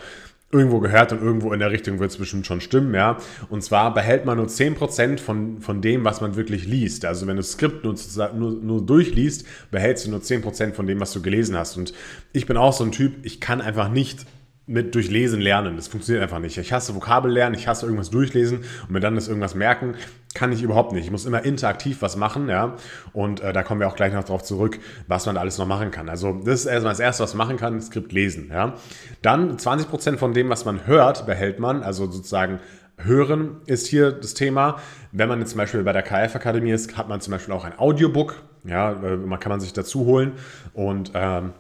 irgendwo 0.52 0.80
gehört 0.80 1.12
und 1.12 1.22
irgendwo 1.22 1.52
in 1.52 1.60
der 1.60 1.72
Richtung 1.72 2.00
wird 2.00 2.12
es 2.12 2.18
bestimmt 2.18 2.48
schon 2.48 2.62
stimmen, 2.62 2.94
ja. 2.94 3.18
Und 3.50 3.64
zwar 3.64 3.94
behält 3.94 4.26
man 4.26 4.38
nur 4.38 4.48
10% 4.48 5.20
von, 5.20 5.60
von 5.60 5.82
dem, 5.82 6.06
was 6.06 6.22
man 6.22 6.36
wirklich 6.38 6.66
liest. 6.66 7.04
Also 7.04 7.28
wenn 7.28 7.36
du 7.36 7.42
das 7.42 7.52
Skript 7.52 7.84
nur, 7.84 7.96
nur, 8.34 8.52
nur 8.52 8.86
durchliest, 8.86 9.46
behältst 9.72 10.08
du 10.08 10.12
nur 10.12 10.22
10% 10.22 10.74
von 10.74 10.88
dem, 10.88 11.00
was 11.02 11.12
du 11.12 11.22
gelesen 11.22 11.58
hast. 11.58 11.76
Und 11.76 11.94
ich 12.32 12.46
bin 12.46 12.56
auch 12.56 12.72
so 12.72 12.86
ein 12.86 12.94
Typ, 12.94 13.26
ich 13.26 13.42
kann 13.42 13.60
einfach 13.60 13.90
nicht 13.90 14.26
mit 14.68 14.94
durchlesen 14.94 15.40
lernen. 15.40 15.78
Das 15.78 15.88
funktioniert 15.88 16.22
einfach 16.22 16.40
nicht. 16.40 16.58
Ich 16.58 16.74
hasse 16.74 16.94
Vokabel 16.94 17.32
lernen, 17.32 17.56
ich 17.56 17.68
hasse 17.68 17.86
irgendwas 17.86 18.10
durchlesen 18.10 18.60
und 18.84 18.92
mir 18.92 19.00
dann 19.00 19.16
das 19.16 19.30
irgendwas 19.30 19.56
merken, 19.56 19.96
kann 20.34 20.52
ich 20.52 20.62
überhaupt 20.62 20.92
nicht. 20.92 21.06
Ich 21.06 21.12
muss 21.12 21.26
immer 21.26 21.44
interaktiv 21.44 22.02
was 22.02 22.18
machen, 22.18 22.50
ja. 22.50 22.76
Und 23.14 23.40
äh, 23.40 23.54
da 23.54 23.64
kommen 23.64 23.80
wir 23.80 23.88
auch 23.88 23.96
gleich 23.96 24.14
noch 24.14 24.26
drauf 24.26 24.44
zurück, 24.44 24.80
was 25.08 25.26
man 25.26 25.36
da 25.36 25.42
alles 25.42 25.58
noch 25.58 25.66
machen 25.66 25.90
kann. 25.90 26.10
Also 26.10 26.34
das 26.44 26.62
ist 26.62 26.66
erstmal 26.66 26.92
das 26.92 27.00
Erste, 27.00 27.24
was 27.24 27.34
man 27.34 27.48
machen 27.48 27.58
kann, 27.58 27.82
Skript 27.82 28.12
lesen, 28.12 28.50
ja. 28.52 28.74
Dann 29.22 29.58
20% 29.58 30.18
von 30.18 30.34
dem, 30.34 30.50
was 30.50 30.66
man 30.66 30.86
hört, 30.86 31.26
behält 31.26 31.60
man, 31.60 31.82
also 31.82 32.12
sozusagen 32.12 32.60
Hören 33.00 33.58
ist 33.68 33.88
hier 33.88 34.12
das 34.12 34.34
Thema. 34.34 34.78
Wenn 35.12 35.30
man 35.30 35.40
jetzt 35.40 35.52
zum 35.52 35.60
Beispiel 35.60 35.84
bei 35.84 35.94
der 35.94 36.02
KF-Akademie 36.02 36.72
ist, 36.72 36.98
hat 36.98 37.08
man 37.08 37.22
zum 37.22 37.32
Beispiel 37.32 37.54
auch 37.54 37.64
ein 37.64 37.78
Audiobook. 37.78 38.42
Ja, 38.64 38.92
äh, 38.92 39.16
man 39.16 39.40
kann 39.40 39.52
man 39.52 39.60
sich 39.60 39.72
dazu 39.72 40.06
holen 40.06 40.34
und 40.74 41.12
ähm, 41.14 41.54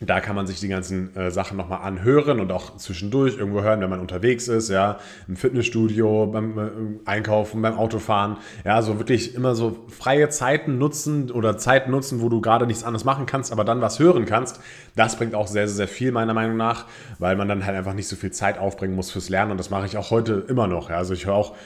da 0.00 0.20
kann 0.20 0.36
man 0.36 0.46
sich 0.46 0.60
die 0.60 0.68
ganzen 0.68 1.14
äh, 1.16 1.30
Sachen 1.30 1.56
nochmal 1.56 1.82
anhören 1.82 2.38
und 2.38 2.52
auch 2.52 2.76
zwischendurch 2.76 3.36
irgendwo 3.36 3.62
hören, 3.62 3.80
wenn 3.80 3.90
man 3.90 4.00
unterwegs 4.00 4.46
ist, 4.46 4.68
ja, 4.68 4.98
im 5.26 5.36
Fitnessstudio, 5.36 6.26
beim 6.26 6.58
äh, 6.58 6.70
Einkaufen, 7.04 7.60
beim 7.62 7.76
Autofahren. 7.76 8.36
Ja, 8.64 8.76
also 8.76 8.98
wirklich 8.98 9.34
immer 9.34 9.54
so 9.54 9.84
freie 9.88 10.28
Zeiten 10.28 10.78
nutzen 10.78 11.30
oder 11.30 11.58
Zeiten 11.58 11.90
nutzen, 11.90 12.20
wo 12.20 12.28
du 12.28 12.40
gerade 12.40 12.66
nichts 12.66 12.84
anderes 12.84 13.04
machen 13.04 13.26
kannst, 13.26 13.50
aber 13.50 13.64
dann 13.64 13.80
was 13.80 13.98
hören 13.98 14.24
kannst. 14.24 14.60
Das 14.94 15.16
bringt 15.16 15.34
auch 15.34 15.48
sehr, 15.48 15.66
sehr, 15.66 15.76
sehr 15.76 15.88
viel, 15.88 16.12
meiner 16.12 16.34
Meinung 16.34 16.56
nach, 16.56 16.86
weil 17.18 17.34
man 17.34 17.48
dann 17.48 17.66
halt 17.66 17.76
einfach 17.76 17.94
nicht 17.94 18.08
so 18.08 18.14
viel 18.14 18.30
Zeit 18.30 18.58
aufbringen 18.58 18.94
muss 18.94 19.10
fürs 19.10 19.28
Lernen. 19.28 19.50
Und 19.50 19.58
das 19.58 19.70
mache 19.70 19.86
ich 19.86 19.96
auch 19.96 20.10
heute 20.10 20.44
immer 20.48 20.68
noch. 20.68 20.90
Ja. 20.90 20.96
Also 20.96 21.14
ich 21.14 21.26
höre 21.26 21.34
auch 21.34 21.56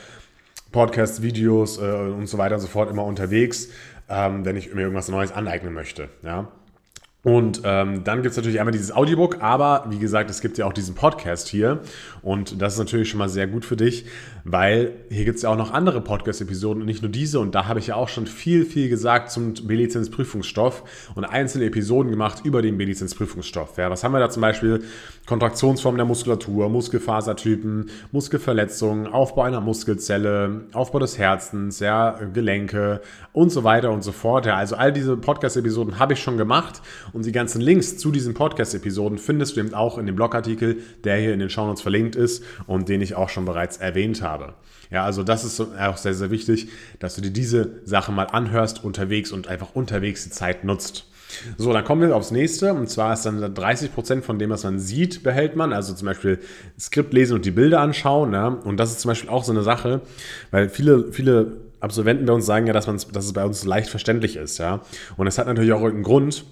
Podcasts, 0.71 1.21
Videos 1.21 1.79
äh, 1.79 1.83
und 1.83 2.27
so 2.27 2.39
weiter 2.39 2.55
und 2.55 2.63
so 2.63 2.67
fort 2.67 2.91
immer 2.91 3.05
unterwegs, 3.05 3.69
ähm, 4.09 4.47
wenn 4.47 4.57
ich 4.57 4.75
mir 4.75 4.83
irgendwas 4.83 5.09
Neues 5.09 5.33
aneignen 5.33 5.75
möchte. 5.75 6.09
Ja. 6.23 6.49
Und 7.25 7.63
ähm, 7.65 8.03
dann 8.03 8.23
gibt 8.23 8.33
es 8.33 8.37
natürlich 8.37 8.59
einmal 8.59 8.73
dieses 8.73 8.91
Audiobook, 8.91 9.43
aber 9.43 9.85
wie 9.91 10.01
gesagt, 10.01 10.29
es 10.29 10.41
gibt 10.41 10.59
ja 10.59 10.67
auch 10.67 10.73
diesen 10.73 10.97
Podcast 10.97 11.47
hier. 11.47 11.81
Und 12.21 12.61
das 12.61 12.73
ist 12.73 12.79
natürlich 12.81 13.09
schon 13.09 13.19
mal 13.19 13.29
sehr 13.29 13.47
gut 13.47 13.65
für 13.65 13.77
dich, 13.77 14.07
weil 14.43 14.93
hier 15.09 15.25
gibt 15.25 15.37
es 15.37 15.43
ja 15.43 15.51
auch 15.51 15.57
noch 15.57 15.73
andere 15.73 16.01
Podcast-Episoden 16.01 16.83
und 16.83 16.87
nicht 16.87 17.01
nur 17.01 17.13
diese. 17.13 17.39
Und 17.39 17.55
da 17.55 17.67
habe 17.69 17.79
ich 17.79 17.87
ja 17.89 17.95
auch 17.95 18.09
schon 18.09 18.27
viel, 18.27 18.65
viel 18.65 18.89
gesagt 18.89 19.31
zum 19.31 19.55
B-Lizenz-Prüfungsstoff 19.55 21.13
und 21.15 21.25
einzelne 21.25 21.67
Episoden 21.67 22.11
gemacht 22.11 22.41
über 22.43 22.61
den 22.61 22.77
B-Lizenz-Prüfungsstoff. 22.77 23.79
Ja, 23.79 23.89
was 23.89 24.03
haben 24.03 24.13
wir 24.13 24.19
da 24.19 24.29
zum 24.29 24.41
Beispiel? 24.41 24.83
Kontraktionsformen 25.27 25.99
der 25.99 26.07
Muskulatur, 26.07 26.69
Muskelfasertypen, 26.69 27.89
Muskelverletzungen, 28.11 29.07
Aufbau 29.07 29.43
einer 29.43 29.61
Muskelzelle, 29.61 30.63
Aufbau 30.73 30.99
des 30.99 31.19
Herzens, 31.19 31.79
ja, 31.79 32.19
Gelenke 32.33 33.01
und 33.33 33.51
so 33.51 33.63
weiter 33.63 33.93
und 33.93 34.03
so 34.03 34.11
fort. 34.11 34.47
Ja, 34.47 34.57
also 34.57 34.75
all 34.75 34.93
diese 34.93 35.17
Podcast-Episoden 35.17 36.01
habe 36.01 36.15
ich 36.15 36.21
schon 36.21 36.37
gemacht 36.37 36.83
und 37.13 37.27
die 37.27 37.33
ganzen 37.33 37.61
Links 37.61 37.97
zu 37.99 38.11
diesen 38.11 38.35
Podcast-Episoden 38.35 39.19
findest 39.19 39.57
du 39.57 39.61
eben 39.61 39.75
auch 39.75 39.99
in 39.99 40.07
dem 40.07 40.17
Blogartikel, 40.17 40.79
der 41.05 41.17
hier 41.17 41.33
in 41.33 41.41
den 41.41 41.51
Shownotes 41.51 41.83
verlinkt 41.83 42.17
ist 42.17 42.43
und 42.67 42.89
den 42.89 43.01
ich 43.01 43.15
auch 43.15 43.29
schon 43.29 43.45
bereits 43.45 43.77
erwähnt 43.77 44.23
habe. 44.23 44.55
Ja, 44.91 45.05
also 45.05 45.23
das 45.23 45.45
ist 45.45 45.61
auch 45.61 45.97
sehr, 45.97 46.15
sehr 46.15 46.31
wichtig, 46.31 46.69
dass 46.99 47.15
du 47.15 47.23
dir 47.23 47.31
diese 47.31 47.81
Sache 47.85 48.13
mal 48.13 48.25
anhörst 48.25 48.85
unterwegs 48.85 49.33
und 49.33 49.49
einfach 49.49 49.75
unterwegs 49.75 50.25
die 50.25 50.31
Zeit 50.31 50.65
nutzt. 50.65 51.07
So, 51.57 51.73
dann 51.73 51.85
kommen 51.85 52.03
wir 52.03 52.15
aufs 52.15 52.31
nächste. 52.31 52.75
Und 52.75 52.89
zwar 52.89 53.15
ist 53.15 53.25
dann 53.25 53.43
30% 53.43 54.23
von 54.23 54.39
dem, 54.39 54.51
was 54.51 54.65
man 54.65 54.79
sieht, 54.79 55.23
behält 55.23 55.57
man. 55.57 55.73
Also 55.73 55.95
zum 55.95 56.07
Beispiel 56.07 56.39
Skript 56.79 57.13
lesen 57.13 57.35
und 57.35 57.45
die 57.45 57.51
Bilder 57.51 57.81
anschauen. 57.81 58.33
Ja? 58.33 58.49
Und 58.49 58.77
das 58.79 58.91
ist 58.91 59.01
zum 59.01 59.09
Beispiel 59.09 59.31
auch 59.31 59.45
so 59.45 59.53
eine 59.53 59.63
Sache, 59.63 60.03
weil 60.51 60.69
viele, 60.69 61.13
viele 61.13 61.57
Absolventen 61.81 62.27
bei 62.27 62.33
uns 62.33 62.47
sagen 62.47 62.67
ja, 62.67 62.73
dass, 62.73 62.85
dass 62.87 63.25
es 63.25 63.33
bei 63.33 63.45
uns 63.45 63.65
leicht 63.65 63.89
verständlich 63.89 64.37
ist. 64.37 64.59
Ja? 64.59 64.81
Und 65.17 65.27
es 65.27 65.39
hat 65.39 65.47
natürlich 65.47 65.73
auch 65.73 65.83
einen 65.83 66.03
Grund. 66.03 66.45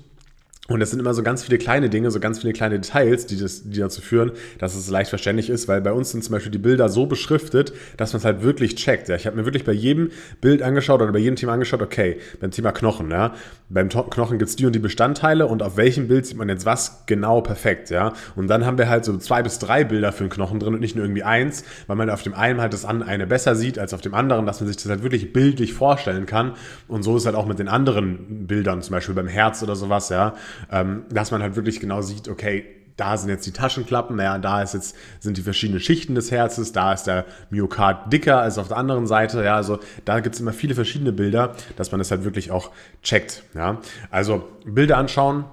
Und 0.70 0.80
es 0.82 0.90
sind 0.90 1.00
immer 1.00 1.14
so 1.14 1.24
ganz 1.24 1.42
viele 1.42 1.58
kleine 1.58 1.90
Dinge, 1.90 2.12
so 2.12 2.20
ganz 2.20 2.38
viele 2.38 2.52
kleine 2.52 2.78
Details, 2.78 3.26
die, 3.26 3.36
das, 3.36 3.64
die 3.64 3.80
dazu 3.80 4.00
führen, 4.00 4.30
dass 4.58 4.76
es 4.76 4.88
leicht 4.88 5.10
verständlich 5.10 5.50
ist, 5.50 5.66
weil 5.66 5.80
bei 5.80 5.90
uns 5.90 6.12
sind 6.12 6.22
zum 6.22 6.32
Beispiel 6.32 6.52
die 6.52 6.58
Bilder 6.58 6.88
so 6.88 7.06
beschriftet, 7.06 7.72
dass 7.96 8.12
man 8.12 8.18
es 8.18 8.24
halt 8.24 8.44
wirklich 8.44 8.76
checkt. 8.76 9.08
Ja. 9.08 9.16
Ich 9.16 9.26
habe 9.26 9.36
mir 9.36 9.44
wirklich 9.44 9.64
bei 9.64 9.72
jedem 9.72 10.12
Bild 10.40 10.62
angeschaut 10.62 11.02
oder 11.02 11.10
bei 11.10 11.18
jedem 11.18 11.34
Thema 11.34 11.54
angeschaut, 11.54 11.82
okay, 11.82 12.18
beim 12.40 12.52
Thema 12.52 12.70
Knochen, 12.70 13.10
ja, 13.10 13.34
beim 13.68 13.88
Knochen 13.88 14.38
gibt 14.38 14.48
es 14.48 14.54
die 14.54 14.64
und 14.64 14.72
die 14.72 14.78
Bestandteile 14.78 15.48
und 15.48 15.64
auf 15.64 15.76
welchem 15.76 16.06
Bild 16.06 16.26
sieht 16.26 16.36
man 16.36 16.48
jetzt 16.48 16.66
was 16.66 17.02
genau 17.06 17.40
perfekt, 17.40 17.90
ja. 17.90 18.12
Und 18.36 18.46
dann 18.46 18.64
haben 18.64 18.78
wir 18.78 18.88
halt 18.88 19.04
so 19.04 19.16
zwei 19.16 19.42
bis 19.42 19.58
drei 19.58 19.82
Bilder 19.82 20.12
für 20.12 20.22
den 20.22 20.30
Knochen 20.30 20.60
drin 20.60 20.74
und 20.74 20.80
nicht 20.80 20.94
nur 20.94 21.04
irgendwie 21.04 21.24
eins, 21.24 21.64
weil 21.88 21.96
man 21.96 22.08
auf 22.10 22.22
dem 22.22 22.34
einen 22.34 22.60
halt 22.60 22.74
das 22.74 22.84
eine 22.84 23.26
besser 23.26 23.56
sieht 23.56 23.76
als 23.76 23.92
auf 23.92 24.02
dem 24.02 24.14
anderen, 24.14 24.46
dass 24.46 24.60
man 24.60 24.68
sich 24.68 24.76
das 24.76 24.88
halt 24.88 25.02
wirklich 25.02 25.32
bildlich 25.32 25.74
vorstellen 25.74 26.26
kann. 26.26 26.52
Und 26.86 27.02
so 27.02 27.16
ist 27.16 27.26
halt 27.26 27.34
auch 27.34 27.46
mit 27.46 27.58
den 27.58 27.66
anderen 27.66 28.46
Bildern, 28.46 28.82
zum 28.82 28.92
Beispiel 28.92 29.16
beim 29.16 29.26
Herz 29.26 29.64
oder 29.64 29.74
sowas, 29.74 30.10
ja 30.10 30.36
ähm, 30.70 31.04
dass 31.10 31.30
man 31.30 31.42
halt 31.42 31.56
wirklich 31.56 31.80
genau 31.80 32.02
sieht, 32.02 32.28
okay, 32.28 32.64
da 32.96 33.16
sind 33.16 33.30
jetzt 33.30 33.46
die 33.46 33.52
Taschenklappen, 33.52 34.18
ja, 34.18 34.36
da 34.38 34.62
ist 34.62 34.74
jetzt, 34.74 34.94
sind 35.20 35.38
die 35.38 35.42
verschiedenen 35.42 35.80
Schichten 35.80 36.14
des 36.14 36.30
Herzens, 36.30 36.72
da 36.72 36.92
ist 36.92 37.04
der 37.04 37.24
Myokard 37.48 38.12
dicker 38.12 38.40
als 38.40 38.58
auf 38.58 38.68
der 38.68 38.76
anderen 38.76 39.06
Seite, 39.06 39.42
ja, 39.42 39.56
also 39.56 39.78
da 40.04 40.20
gibt 40.20 40.34
es 40.34 40.40
immer 40.40 40.52
viele 40.52 40.74
verschiedene 40.74 41.12
Bilder, 41.12 41.54
dass 41.76 41.92
man 41.92 41.98
das 41.98 42.10
halt 42.10 42.24
wirklich 42.24 42.50
auch 42.50 42.70
checkt, 43.02 43.42
ja. 43.54 43.78
Also 44.10 44.46
Bilder 44.66 44.98
anschauen, 44.98 45.44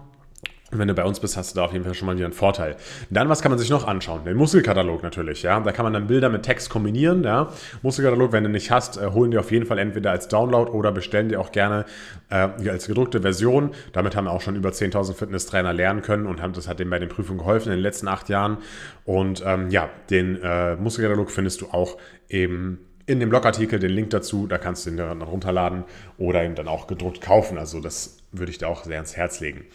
und 0.70 0.80
wenn 0.80 0.90
du 0.90 0.94
bei 0.94 1.06
uns 1.06 1.22
bist, 1.22 1.38
hast 1.38 1.56
du 1.56 1.60
da 1.60 1.66
auf 1.66 1.72
jeden 1.72 1.86
Fall 1.86 1.94
schon 1.94 2.08
mal 2.08 2.16
wieder 2.18 2.26
einen 2.26 2.34
Vorteil. 2.34 2.76
Dann, 3.10 3.30
was 3.30 3.42
kann 3.42 3.52
man 3.52 3.58
sich 3.58 3.70
noch 3.70 3.88
anschauen? 3.88 4.26
Den 4.26 4.36
Muskelkatalog 4.36 5.02
natürlich, 5.02 5.44
ja. 5.44 5.58
Da 5.62 5.72
kann 5.72 5.86
man 5.86 5.94
dann 5.94 6.08
Bilder 6.08 6.28
mit 6.28 6.44
Text 6.44 6.70
kombinieren, 6.70 7.24
ja. 7.24 7.54
Muskelkatalog, 7.84 8.34
wenn 8.34 8.44
du 8.44 8.50
nicht 8.50 8.70
hast, 8.70 8.98
äh, 8.98 9.08
holen 9.14 9.32
die 9.32 9.38
auf 9.38 9.50
jeden 9.52 9.66
Fall 9.66 9.80
entweder 9.80 10.12
als 10.12 10.28
Download 10.28 10.70
oder 10.70 10.92
bestellen 10.92 11.30
die 11.30 11.38
auch 11.38 11.54
gerne 11.54 11.86
äh, 12.30 12.50
als 12.70 12.88
gedruckte 12.88 13.22
Version. 13.22 13.72
Damit 13.94 14.18
haben 14.18 14.26
wir 14.26 14.32
auch 14.32 14.42
schon 14.42 14.58
über 14.58 14.70
10.000 14.70 15.14
Fitnesstrainer 15.14 15.72
lernen 15.72 16.02
können 16.02 16.26
und 16.26 16.42
haben, 16.42 16.52
das 16.52 16.68
hat 16.68 16.80
dem 16.80 16.90
bei 16.90 17.00
den 17.00 17.08
Prüfungen 17.08 17.40
geholfen 17.40 17.70
in 17.70 17.78
den 17.78 17.84
letzten 17.84 18.10
acht 18.10 18.28
Jahren. 18.28 18.58
Und 19.06 19.42
ähm, 19.46 19.70
ja, 19.70 19.90
den 20.10 20.42
äh, 20.42 20.76
Muskelkatalog 20.76 21.32
findest 21.32 21.62
du 21.62 21.68
auch 21.68 21.98
eben 22.28 22.80
in 23.06 23.22
dem 23.22 23.30
Blogartikel 23.30 23.80
den 23.80 23.92
Link 23.92 24.10
dazu, 24.10 24.48
da 24.48 24.58
kannst 24.58 24.86
du 24.86 24.90
ihn 24.90 24.98
dann 24.98 25.22
runterladen 25.22 25.86
oder 26.18 26.44
ihn 26.44 26.56
dann 26.56 26.68
auch 26.68 26.88
gedruckt 26.88 27.22
kaufen. 27.22 27.58
Also 27.58 27.80
das 27.80 28.17
würde 28.40 28.52
ich 28.52 28.58
dir 28.58 28.68
auch 28.68 28.84
sehr 28.84 28.96
ans 28.96 29.16
Herz 29.16 29.40
legen. 29.40 29.66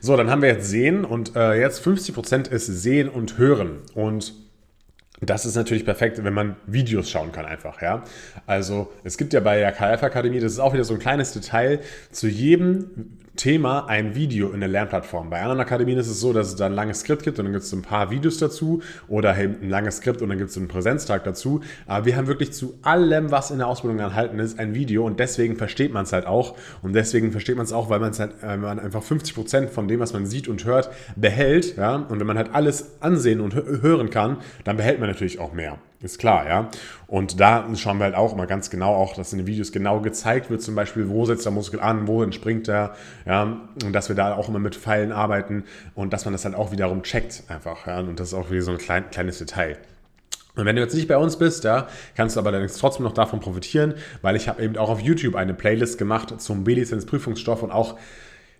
So, 0.00 0.16
dann 0.16 0.30
haben 0.30 0.42
wir 0.42 0.48
jetzt 0.48 0.68
Sehen 0.68 1.04
und 1.04 1.36
äh, 1.36 1.60
jetzt 1.60 1.86
50% 1.86 2.50
ist 2.50 2.66
Sehen 2.66 3.08
und 3.08 3.38
Hören. 3.38 3.80
Und 3.94 4.34
das 5.20 5.46
ist 5.46 5.54
natürlich 5.54 5.84
perfekt, 5.84 6.22
wenn 6.22 6.34
man 6.34 6.56
Videos 6.66 7.08
schauen 7.08 7.30
kann 7.30 7.44
einfach, 7.44 7.80
ja. 7.80 8.02
Also 8.46 8.92
es 9.04 9.16
gibt 9.16 9.32
ja 9.32 9.40
bei 9.40 9.58
der 9.60 9.70
KF 9.70 10.02
Akademie, 10.02 10.40
das 10.40 10.52
ist 10.52 10.58
auch 10.58 10.72
wieder 10.72 10.84
so 10.84 10.94
ein 10.94 11.00
kleines 11.00 11.32
Detail, 11.32 11.80
zu 12.10 12.26
jedem 12.26 13.18
Thema 13.36 13.86
ein 13.86 14.14
Video 14.14 14.50
in 14.50 14.60
der 14.60 14.68
Lernplattform. 14.68 15.30
Bei 15.30 15.40
anderen 15.40 15.60
Akademien 15.60 15.98
ist 15.98 16.08
es 16.08 16.20
so, 16.20 16.32
dass 16.32 16.48
es 16.48 16.56
da 16.56 16.66
ein 16.66 16.74
langes 16.74 17.00
Skript 17.00 17.22
gibt 17.22 17.38
und 17.38 17.46
dann 17.46 17.52
gibt 17.52 17.64
es 17.64 17.72
ein 17.72 17.82
paar 17.82 18.10
Videos 18.10 18.38
dazu 18.38 18.82
oder 19.08 19.32
ein 19.32 19.68
langes 19.68 19.96
Skript 19.96 20.20
und 20.20 20.28
dann 20.28 20.38
gibt 20.38 20.50
es 20.50 20.56
einen 20.58 20.68
Präsenztag 20.68 21.24
dazu. 21.24 21.60
Aber 21.86 22.04
wir 22.04 22.16
haben 22.16 22.26
wirklich 22.26 22.52
zu 22.52 22.78
allem, 22.82 23.30
was 23.30 23.50
in 23.50 23.58
der 23.58 23.68
Ausbildung 23.68 23.98
enthalten 24.00 24.38
ist, 24.38 24.58
ein 24.58 24.74
Video 24.74 25.06
und 25.06 25.18
deswegen 25.18 25.56
versteht 25.56 25.92
man 25.92 26.04
es 26.04 26.12
halt 26.12 26.26
auch. 26.26 26.56
Und 26.82 26.92
deswegen 26.92 27.32
versteht 27.32 27.56
man 27.56 27.64
es 27.64 27.72
auch, 27.72 27.88
weil 27.88 28.00
man 28.00 28.10
es 28.10 28.20
halt 28.20 28.32
äh, 28.42 28.56
man 28.56 28.78
einfach 28.78 29.02
50 29.02 29.34
Prozent 29.34 29.70
von 29.70 29.88
dem, 29.88 30.00
was 30.00 30.12
man 30.12 30.26
sieht 30.26 30.46
und 30.48 30.64
hört, 30.66 30.90
behält. 31.16 31.76
Ja? 31.76 31.96
Und 31.96 32.20
wenn 32.20 32.26
man 32.26 32.36
halt 32.36 32.54
alles 32.54 33.00
ansehen 33.00 33.40
und 33.40 33.54
hören 33.54 34.10
kann, 34.10 34.38
dann 34.64 34.76
behält 34.76 35.00
man 35.00 35.08
natürlich 35.08 35.40
auch 35.40 35.54
mehr. 35.54 35.78
Ist 36.02 36.18
klar, 36.18 36.48
ja. 36.48 36.68
Und 37.06 37.38
da 37.38 37.64
schauen 37.76 37.98
wir 37.98 38.04
halt 38.04 38.16
auch 38.16 38.32
immer 38.32 38.46
ganz 38.48 38.70
genau, 38.70 38.92
auch 38.94 39.14
dass 39.14 39.32
in 39.32 39.38
den 39.38 39.46
Videos 39.46 39.70
genau 39.70 40.00
gezeigt 40.00 40.50
wird, 40.50 40.60
zum 40.60 40.74
Beispiel, 40.74 41.08
wo 41.08 41.24
setzt 41.24 41.44
der 41.44 41.52
Muskel 41.52 41.78
an, 41.78 42.08
wo 42.08 42.24
entspringt 42.24 42.68
er, 42.68 42.96
ja. 43.24 43.60
Und 43.84 43.92
dass 43.92 44.08
wir 44.08 44.16
da 44.16 44.34
auch 44.34 44.48
immer 44.48 44.58
mit 44.58 44.74
Pfeilen 44.74 45.12
arbeiten 45.12 45.64
und 45.94 46.12
dass 46.12 46.24
man 46.24 46.32
das 46.32 46.44
halt 46.44 46.56
auch 46.56 46.72
wiederum 46.72 47.04
checkt 47.04 47.44
einfach, 47.48 47.86
ja. 47.86 48.00
Und 48.00 48.18
das 48.18 48.28
ist 48.28 48.34
auch 48.34 48.50
wieder 48.50 48.62
so 48.62 48.72
ein 48.72 48.78
klein, 48.78 49.10
kleines 49.10 49.38
Detail. 49.38 49.78
Und 50.54 50.66
wenn 50.66 50.76
du 50.76 50.82
jetzt 50.82 50.94
nicht 50.94 51.08
bei 51.08 51.16
uns 51.16 51.38
bist, 51.38 51.64
ja, 51.64 51.86
kannst 52.14 52.36
du 52.36 52.40
aber 52.40 52.52
dann 52.52 52.66
trotzdem 52.66 53.04
noch 53.04 53.14
davon 53.14 53.40
profitieren, 53.40 53.94
weil 54.20 54.36
ich 54.36 54.48
habe 54.48 54.62
eben 54.62 54.76
auch 54.76 54.90
auf 54.90 55.00
YouTube 55.00 55.34
eine 55.34 55.54
Playlist 55.54 55.96
gemacht 55.98 56.40
zum 56.40 56.64
B-Lizenz-Prüfungsstoff 56.64 57.62
und 57.62 57.70
auch 57.70 57.96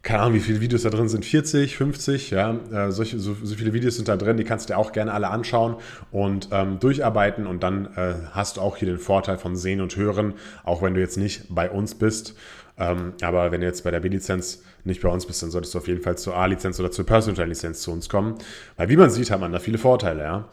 keine 0.03 0.23
Ahnung, 0.23 0.35
wie 0.35 0.41
viele 0.41 0.61
Videos 0.61 0.83
da 0.83 0.91
drin 0.91 1.09
sind, 1.09 1.25
40, 1.25 1.77
50, 1.77 2.31
ja, 2.31 2.59
äh, 2.73 2.91
solche, 2.91 3.21
so, 3.21 3.37
so, 3.41 3.55
viele 3.55 3.73
Videos 3.73 3.97
sind 3.97 4.09
da 4.09 4.17
drin, 4.17 4.37
die 4.37 4.45
kannst 4.45 4.69
du 4.69 4.73
dir 4.73 4.79
auch 4.79 4.93
gerne 4.93 5.13
alle 5.13 5.29
anschauen 5.29 5.77
und 6.11 6.49
ähm, 6.51 6.81
durcharbeiten 6.81 7.47
und 7.47 7.63
dann 7.63 7.87
äh, 7.97 8.15
hast 8.33 8.57
du 8.57 8.61
auch 8.63 8.77
hier 8.77 8.89
den 8.89 8.99
Vorteil 8.99 9.39
von 9.39 9.55
Sehen 9.55 9.81
und 9.81 9.95
Hören, 9.97 10.35
auch 10.65 10.83
wenn 10.83 10.95
du 10.95 11.01
jetzt 11.01 11.19
nicht 11.19 11.55
bei 11.55 11.71
uns 11.71 11.95
bist. 11.95 12.35
Ähm, 12.79 13.13
aber 13.23 13.53
wenn 13.53 13.61
du 13.61 13.67
jetzt 13.67 13.85
bei 13.85 13.91
der 13.91 14.01
B-Lizenz 14.01 14.63
nicht 14.85 15.01
bei 15.03 15.09
uns 15.09 15.27
bist, 15.27 15.43
dann 15.43 15.51
solltest 15.51 15.75
du 15.75 15.79
auf 15.79 15.89
jeden 15.89 16.03
Fall 16.03 16.19
zur 16.19 16.37
A-Lizenz 16.37 16.81
oder 16.81 16.91
zur 16.91 17.07
Personal-Lizenz 17.07 17.83
zu 17.83 17.93
uns 17.93 18.09
kommen. 18.09 18.35
Weil 18.77 18.89
wie 18.89 18.97
man 18.97 19.11
sieht, 19.11 19.31
hat 19.31 19.41
man 19.41 19.53
da 19.53 19.59
viele 19.59 19.79
Vorteile. 19.79 20.23
Ja? 20.23 20.49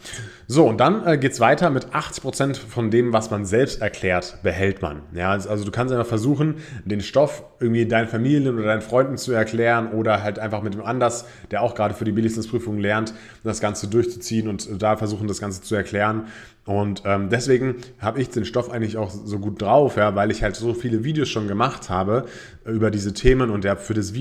So, 0.48 0.68
und 0.68 0.80
dann 0.80 1.06
äh, 1.06 1.18
geht 1.18 1.32
es 1.32 1.40
weiter 1.40 1.70
mit 1.70 1.88
80% 1.88 2.56
von 2.56 2.92
dem, 2.92 3.12
was 3.14 3.32
man 3.32 3.46
selbst 3.46 3.82
erklärt, 3.82 4.38
behält 4.44 4.82
man. 4.82 5.02
Ja? 5.14 5.32
Also 5.32 5.64
du 5.64 5.72
kannst 5.72 5.94
einfach 5.94 6.08
versuchen, 6.08 6.56
den 6.86 7.02
Stoff 7.02 7.44
irgendwie 7.60 7.86
deinen 7.86 8.08
Familien 8.08 8.54
oder 8.56 8.68
deinen 8.68 8.82
Freunden 8.82 9.18
zu 9.18 9.32
erklären 9.32 9.92
oder 9.92 10.22
halt 10.22 10.40
einfach 10.40 10.62
mit 10.62 10.74
dem 10.74 10.82
anders, 10.82 11.26
der 11.52 11.62
auch 11.64 11.76
gerade 11.76 11.94
für 11.94 12.06
die 12.06 12.12
B-Lizenzprüfung 12.12 12.78
lernt, 12.78 13.14
das 13.44 13.60
Ganze 13.60 13.88
durchzuziehen 13.88 14.48
und 14.48 14.82
da 14.82 14.96
versuchen, 14.96 15.28
das 15.28 15.40
Ganze 15.40 15.62
zu 15.62 15.76
erklären. 15.76 16.28
Und 16.70 17.02
ähm, 17.06 17.30
deswegen 17.30 17.78
habe 18.00 18.22
ich 18.22 18.30
den 18.30 18.46
Stoff 18.46 18.70
eigentlich 18.70 18.96
auch 18.96 19.10
so 19.10 19.40
gut 19.40 19.60
drauf, 19.60 19.98
ja, 19.98 20.14
weil 20.14 20.30
ich 20.30 20.44
halt 20.44 20.56
so 20.56 20.76
viele 20.76 21.04
Videos 21.04 21.28
schon 21.28 21.48
gemacht 21.48 21.90
habe 21.90 22.26
über 22.64 22.92
diese 22.92 23.12
Themen 23.14 23.50
und 23.50 23.64
der 23.64 23.76
für 23.76 23.96
das 23.96 24.14
Video 24.14 24.19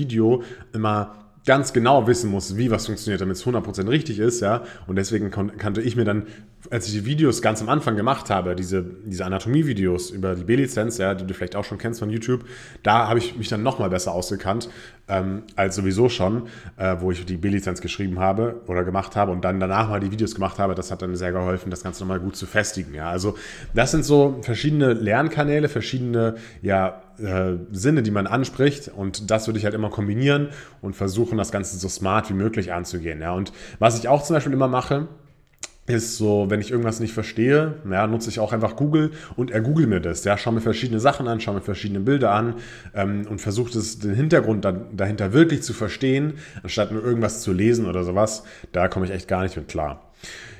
immer 0.73 1.15
ganz 1.45 1.73
genau 1.73 2.05
wissen 2.05 2.29
muss, 2.29 2.57
wie 2.57 2.69
was 2.69 2.85
funktioniert, 2.85 3.21
damit 3.21 3.37
es 3.37 3.45
100% 3.45 3.89
richtig 3.89 4.19
ist, 4.19 4.41
ja. 4.41 4.63
Und 4.87 4.97
deswegen 4.97 5.31
kannte 5.31 5.81
ich 5.81 5.95
mir 5.95 6.05
dann, 6.05 6.27
als 6.69 6.87
ich 6.87 6.93
die 6.93 7.05
Videos 7.05 7.41
ganz 7.41 7.61
am 7.61 7.69
Anfang 7.69 7.95
gemacht 7.95 8.29
habe, 8.29 8.55
diese, 8.55 8.83
diese 9.05 9.25
Anatomie-Videos 9.25 10.11
über 10.11 10.35
die 10.35 10.43
B-Lizenz, 10.43 10.97
ja, 10.97 11.13
die 11.13 11.25
du 11.25 11.33
vielleicht 11.33 11.55
auch 11.55 11.63
schon 11.63 11.77
kennst 11.77 11.99
von 11.99 12.09
YouTube, 12.09 12.43
da 12.83 13.07
habe 13.07 13.19
ich 13.19 13.37
mich 13.37 13.47
dann 13.47 13.63
nochmal 13.63 13.89
besser 13.89 14.13
ausgekannt, 14.13 14.69
ähm, 15.07 15.43
als 15.55 15.75
sowieso 15.75 16.09
schon, 16.09 16.47
äh, 16.77 16.97
wo 16.99 17.11
ich 17.11 17.25
die 17.25 17.37
B-Lizenz 17.37 17.81
geschrieben 17.81 18.19
habe 18.19 18.61
oder 18.67 18.83
gemacht 18.83 19.15
habe 19.15 19.31
und 19.31 19.43
dann 19.43 19.59
danach 19.59 19.89
mal 19.89 19.99
die 19.99 20.11
Videos 20.11 20.35
gemacht 20.35 20.59
habe. 20.59 20.75
Das 20.75 20.91
hat 20.91 21.01
dann 21.01 21.15
sehr 21.15 21.31
geholfen, 21.31 21.69
das 21.69 21.81
Ganze 21.81 22.01
nochmal 22.03 22.19
gut 22.19 22.35
zu 22.35 22.45
festigen, 22.45 22.93
ja. 22.93 23.09
Also 23.09 23.37
das 23.73 23.91
sind 23.91 24.03
so 24.03 24.39
verschiedene 24.41 24.93
Lernkanäle, 24.93 25.69
verschiedene, 25.69 26.35
ja, 26.61 27.01
äh, 27.19 27.57
Sinne, 27.71 28.03
die 28.03 28.11
man 28.11 28.27
anspricht. 28.27 28.89
Und 28.89 29.31
das 29.31 29.47
würde 29.47 29.59
ich 29.59 29.65
halt 29.65 29.73
immer 29.73 29.89
kombinieren 29.89 30.49
und 30.81 30.95
versuchen, 30.95 31.37
das 31.37 31.51
Ganze 31.51 31.77
so 31.77 31.89
smart 31.89 32.29
wie 32.29 32.33
möglich 32.33 32.73
anzugehen. 32.73 33.21
Ja. 33.21 33.33
Und 33.33 33.51
was 33.79 33.97
ich 33.97 34.07
auch 34.07 34.23
zum 34.23 34.35
Beispiel 34.35 34.53
immer 34.53 34.67
mache, 34.67 35.07
ist 35.89 36.17
so, 36.17 36.45
wenn 36.49 36.61
ich 36.61 36.71
irgendwas 36.71 36.99
nicht 36.99 37.13
verstehe, 37.13 37.75
ja, 37.89 38.07
nutze 38.07 38.29
ich 38.29 38.39
auch 38.39 38.53
einfach 38.53 38.75
Google 38.75 39.11
und 39.35 39.51
er 39.51 39.61
googelt 39.61 39.89
mir 39.89 39.99
das. 39.99 40.23
Ja, 40.23 40.37
schaue 40.37 40.53
mir 40.53 40.61
verschiedene 40.61 40.99
Sachen 40.99 41.27
an, 41.27 41.39
schaue 41.39 41.55
mir 41.55 41.61
verschiedene 41.61 41.99
Bilder 41.99 42.31
an 42.31 42.55
ähm, 42.93 43.25
und 43.29 43.41
versuche 43.41 43.71
den 43.71 44.13
Hintergrund 44.13 44.65
da, 44.65 44.71
dahinter 44.71 45.33
wirklich 45.33 45.63
zu 45.63 45.73
verstehen, 45.73 46.33
anstatt 46.63 46.91
nur 46.91 47.03
irgendwas 47.03 47.41
zu 47.41 47.51
lesen 47.51 47.85
oder 47.87 48.03
sowas. 48.03 48.43
Da 48.71 48.87
komme 48.87 49.05
ich 49.05 49.11
echt 49.11 49.27
gar 49.27 49.43
nicht 49.43 49.55
mit 49.55 49.67
klar. 49.67 50.11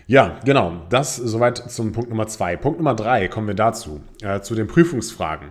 Ja, 0.07 0.39
genau. 0.43 0.81
Das 0.89 1.17
soweit 1.17 1.57
zum 1.71 1.91
Punkt 1.91 2.09
Nummer 2.09 2.25
zwei. 2.25 2.57
Punkt 2.57 2.79
Nummer 2.79 2.95
drei 2.95 3.27
kommen 3.27 3.45
wir 3.45 3.53
dazu, 3.53 4.01
äh, 4.23 4.41
zu 4.41 4.55
den 4.55 4.65
Prüfungsfragen. 4.65 5.49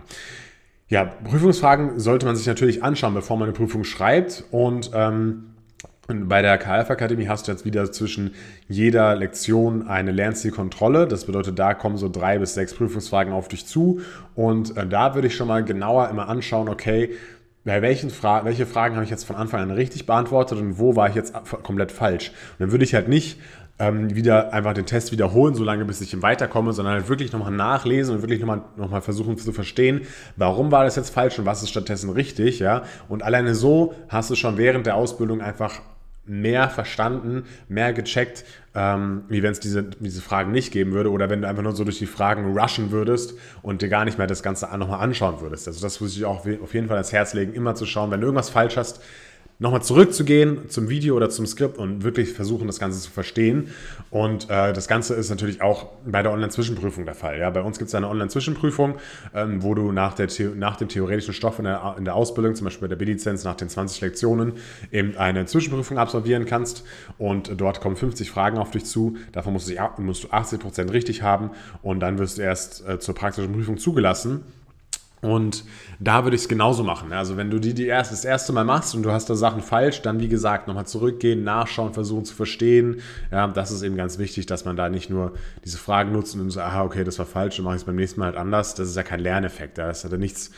Ja, 0.89 1.05
Prüfungsfragen 1.05 1.99
sollte 1.99 2.25
man 2.25 2.35
sich 2.35 2.47
natürlich 2.47 2.83
anschauen, 2.83 3.13
bevor 3.13 3.37
man 3.37 3.47
eine 3.47 3.55
Prüfung 3.55 3.83
schreibt. 3.85 4.43
Und 4.51 4.91
ähm, 4.93 5.48
bei 6.27 6.41
der 6.41 6.57
KF 6.57 6.89
Akademie 6.89 7.27
hast 7.27 7.47
du 7.47 7.51
jetzt 7.51 7.65
wieder 7.65 7.91
zwischen 7.91 8.33
jeder 8.67 9.15
Lektion 9.15 9.87
eine 9.87 10.11
Lernzielkontrolle. 10.11 11.07
Das 11.07 11.25
bedeutet, 11.25 11.59
da 11.59 11.73
kommen 11.73 11.97
so 11.97 12.09
drei 12.09 12.39
bis 12.39 12.53
sechs 12.53 12.73
Prüfungsfragen 12.73 13.33
auf 13.33 13.47
dich 13.47 13.65
zu. 13.65 14.01
Und 14.35 14.75
äh, 14.75 14.87
da 14.87 15.15
würde 15.15 15.27
ich 15.27 15.35
schon 15.35 15.47
mal 15.47 15.63
genauer 15.63 16.09
immer 16.09 16.27
anschauen, 16.27 16.69
okay, 16.69 17.11
bei 17.65 17.81
welchen 17.81 18.09
Fra 18.09 18.45
welche 18.45 18.65
Fragen 18.65 18.95
habe 18.95 19.03
ich 19.03 19.11
jetzt 19.11 19.25
von 19.25 19.35
Anfang 19.35 19.61
an 19.61 19.71
richtig 19.71 20.05
beantwortet 20.05 20.57
und 20.59 20.79
wo 20.79 20.95
war 20.95 21.09
ich 21.09 21.15
jetzt 21.15 21.33
komplett 21.63 21.91
falsch. 21.91 22.29
Und 22.29 22.59
dann 22.59 22.71
würde 22.71 22.83
ich 22.83 22.95
halt 22.95 23.07
nicht 23.07 23.39
ähm, 23.79 24.13
wieder 24.13 24.53
einfach 24.53 24.73
den 24.73 24.85
Test 24.85 25.11
wiederholen, 25.11 25.55
solange 25.55 25.85
bis 25.85 26.01
ich 26.01 26.21
weiterkomme, 26.21 26.73
sondern 26.73 26.95
halt 26.95 27.09
wirklich 27.09 27.31
nochmal 27.31 27.51
nachlesen 27.51 28.15
und 28.15 28.21
wirklich 28.21 28.39
nochmal 28.39 28.61
noch 28.75 28.89
mal 28.89 29.01
versuchen 29.01 29.37
zu 29.37 29.51
verstehen, 29.53 30.01
warum 30.35 30.71
war 30.71 30.83
das 30.83 30.97
jetzt 30.97 31.13
falsch 31.13 31.39
und 31.39 31.45
was 31.45 31.63
ist 31.63 31.69
stattdessen 31.69 32.09
richtig, 32.09 32.59
ja. 32.59 32.83
Und 33.07 33.23
alleine 33.23 33.55
so 33.55 33.93
hast 34.09 34.29
du 34.29 34.35
schon 34.35 34.57
während 34.57 34.85
der 34.85 34.95
Ausbildung 34.95 35.41
einfach 35.41 35.79
mehr 36.29 36.69
verstanden, 36.69 37.43
mehr 37.67 37.91
gecheckt, 37.91 38.45
ähm, 38.75 39.23
wie 39.27 39.41
wenn 39.41 39.51
es 39.51 39.59
diese, 39.59 39.83
diese 39.83 40.21
Fragen 40.21 40.51
nicht 40.51 40.71
geben 40.71 40.91
würde 40.91 41.11
oder 41.11 41.29
wenn 41.29 41.41
du 41.41 41.47
einfach 41.47 41.63
nur 41.63 41.75
so 41.75 41.83
durch 41.83 41.97
die 41.97 42.05
Fragen 42.05 42.57
rushen 42.57 42.91
würdest 42.91 43.33
und 43.61 43.81
dir 43.81 43.89
gar 43.89 44.05
nicht 44.05 44.17
mehr 44.17 44.27
das 44.27 44.43
Ganze 44.43 44.65
nochmal 44.77 45.01
anschauen 45.01 45.41
würdest. 45.41 45.67
Also 45.67 45.81
das 45.81 45.99
würde 45.99 46.13
ich 46.13 46.25
auch 46.25 46.45
auf 46.45 46.73
jeden 46.73 46.87
Fall 46.87 46.97
ans 46.97 47.11
Herz 47.11 47.33
legen, 47.33 47.53
immer 47.53 47.75
zu 47.75 47.85
schauen, 47.85 48.11
wenn 48.11 48.21
du 48.21 48.27
irgendwas 48.27 48.49
falsch 48.49 48.77
hast, 48.77 49.01
nochmal 49.59 49.81
zurückzugehen 49.81 50.69
zum 50.69 50.87
Video 50.87 51.15
oder 51.17 51.29
zum 51.29 51.45
Skript 51.45 51.77
und 51.77 52.03
wirklich 52.03 52.31
versuchen, 52.31 52.65
das 52.67 52.79
Ganze 52.79 53.01
zu 53.01 53.11
verstehen. 53.11 53.67
Und 54.09 54.49
äh, 54.49 54.71
das 54.71 54.87
Ganze 54.87 55.15
ist 55.15 55.29
natürlich 55.29 55.61
auch 55.61 55.87
bei 56.05 56.23
der 56.23 56.31
Online-Zwischenprüfung 56.31 57.05
der 57.05 57.13
Fall. 57.13 57.37
Ja? 57.39 57.49
Bei 57.49 57.61
uns 57.61 57.77
gibt 57.77 57.89
es 57.89 57.95
eine 57.95 58.07
Online-Zwischenprüfung, 58.07 58.95
ähm, 59.35 59.61
wo 59.61 59.75
du 59.75 59.91
nach, 59.91 60.13
der 60.13 60.29
nach 60.55 60.77
dem 60.77 60.87
theoretischen 60.87 61.33
Stoff 61.33 61.59
in 61.59 61.65
der, 61.65 61.95
in 61.97 62.05
der 62.05 62.15
Ausbildung, 62.15 62.55
zum 62.55 62.65
Beispiel 62.65 62.87
bei 62.87 62.95
der 62.95 62.95
B-Lizenz, 62.95 63.43
nach 63.43 63.55
den 63.55 63.67
20 63.67 63.99
Lektionen, 63.99 64.53
eben 64.91 65.17
eine 65.17 65.45
Zwischenprüfung 65.45 65.97
absolvieren 65.97 66.45
kannst. 66.45 66.85
Und 67.17 67.59
dort 67.59 67.81
kommen 67.81 67.97
50 67.97 68.31
Fragen 68.31 68.57
auf 68.57 68.71
dich 68.71 68.85
zu. 68.85 69.17
Davon 69.33 69.51
musst 69.51 69.69
du, 69.69 69.75
musst 69.97 70.23
du 70.23 70.29
80 70.29 70.59
Prozent 70.61 70.93
richtig 70.93 71.21
haben 71.21 71.51
und 71.81 71.99
dann 71.99 72.17
wirst 72.17 72.37
du 72.37 72.43
erst 72.43 72.87
äh, 72.87 72.99
zur 72.99 73.13
praktischen 73.13 73.51
Prüfung 73.51 73.77
zugelassen. 73.77 74.45
Und 75.21 75.65
da 75.99 76.23
würde 76.23 76.35
ich 76.35 76.43
es 76.43 76.47
genauso 76.47 76.83
machen. 76.83 77.11
Also 77.11 77.35
wenn 77.35 77.49
du 77.49 77.59
die, 77.59 77.73
die 77.73 77.87
erst, 77.87 78.11
das 78.11 78.23
erste 78.23 78.53
Mal 78.53 78.63
machst 78.63 78.95
und 78.95 79.03
du 79.03 79.11
hast 79.11 79.29
da 79.29 79.35
Sachen 79.35 79.61
falsch, 79.61 80.01
dann 80.01 80.19
wie 80.21 80.29
gesagt 80.29 80.67
nochmal 80.67 80.87
zurückgehen, 80.87 81.43
nachschauen, 81.43 81.93
versuchen 81.93 82.23
zu 82.23 82.33
verstehen. 82.33 83.01
Ja, 83.31 83.47
das 83.47 83.71
ist 83.71 83.81
eben 83.81 83.97
ganz 83.97 84.17
wichtig, 84.17 84.45
dass 84.45 84.63
man 84.63 84.77
da 84.77 84.87
nicht 84.87 85.09
nur 85.09 85.33
diese 85.65 85.77
Fragen 85.77 86.13
nutzt 86.13 86.35
und 86.35 86.49
so, 86.49 86.61
aha, 86.61 86.83
okay, 86.83 87.03
das 87.03 87.19
war 87.19 87.25
falsch, 87.25 87.57
dann 87.57 87.65
mache 87.65 87.75
ich 87.75 87.81
es 87.81 87.85
beim 87.85 87.97
nächsten 87.97 88.19
Mal 88.21 88.27
halt 88.27 88.37
anders. 88.37 88.75
Das 88.75 88.87
ist 88.87 88.95
ja 88.95 89.03
kein 89.03 89.19
Lerneffekt. 89.19 89.77
Das 89.77 90.05
hat 90.05 90.11
ja 90.11 90.17
nichts, 90.17 90.51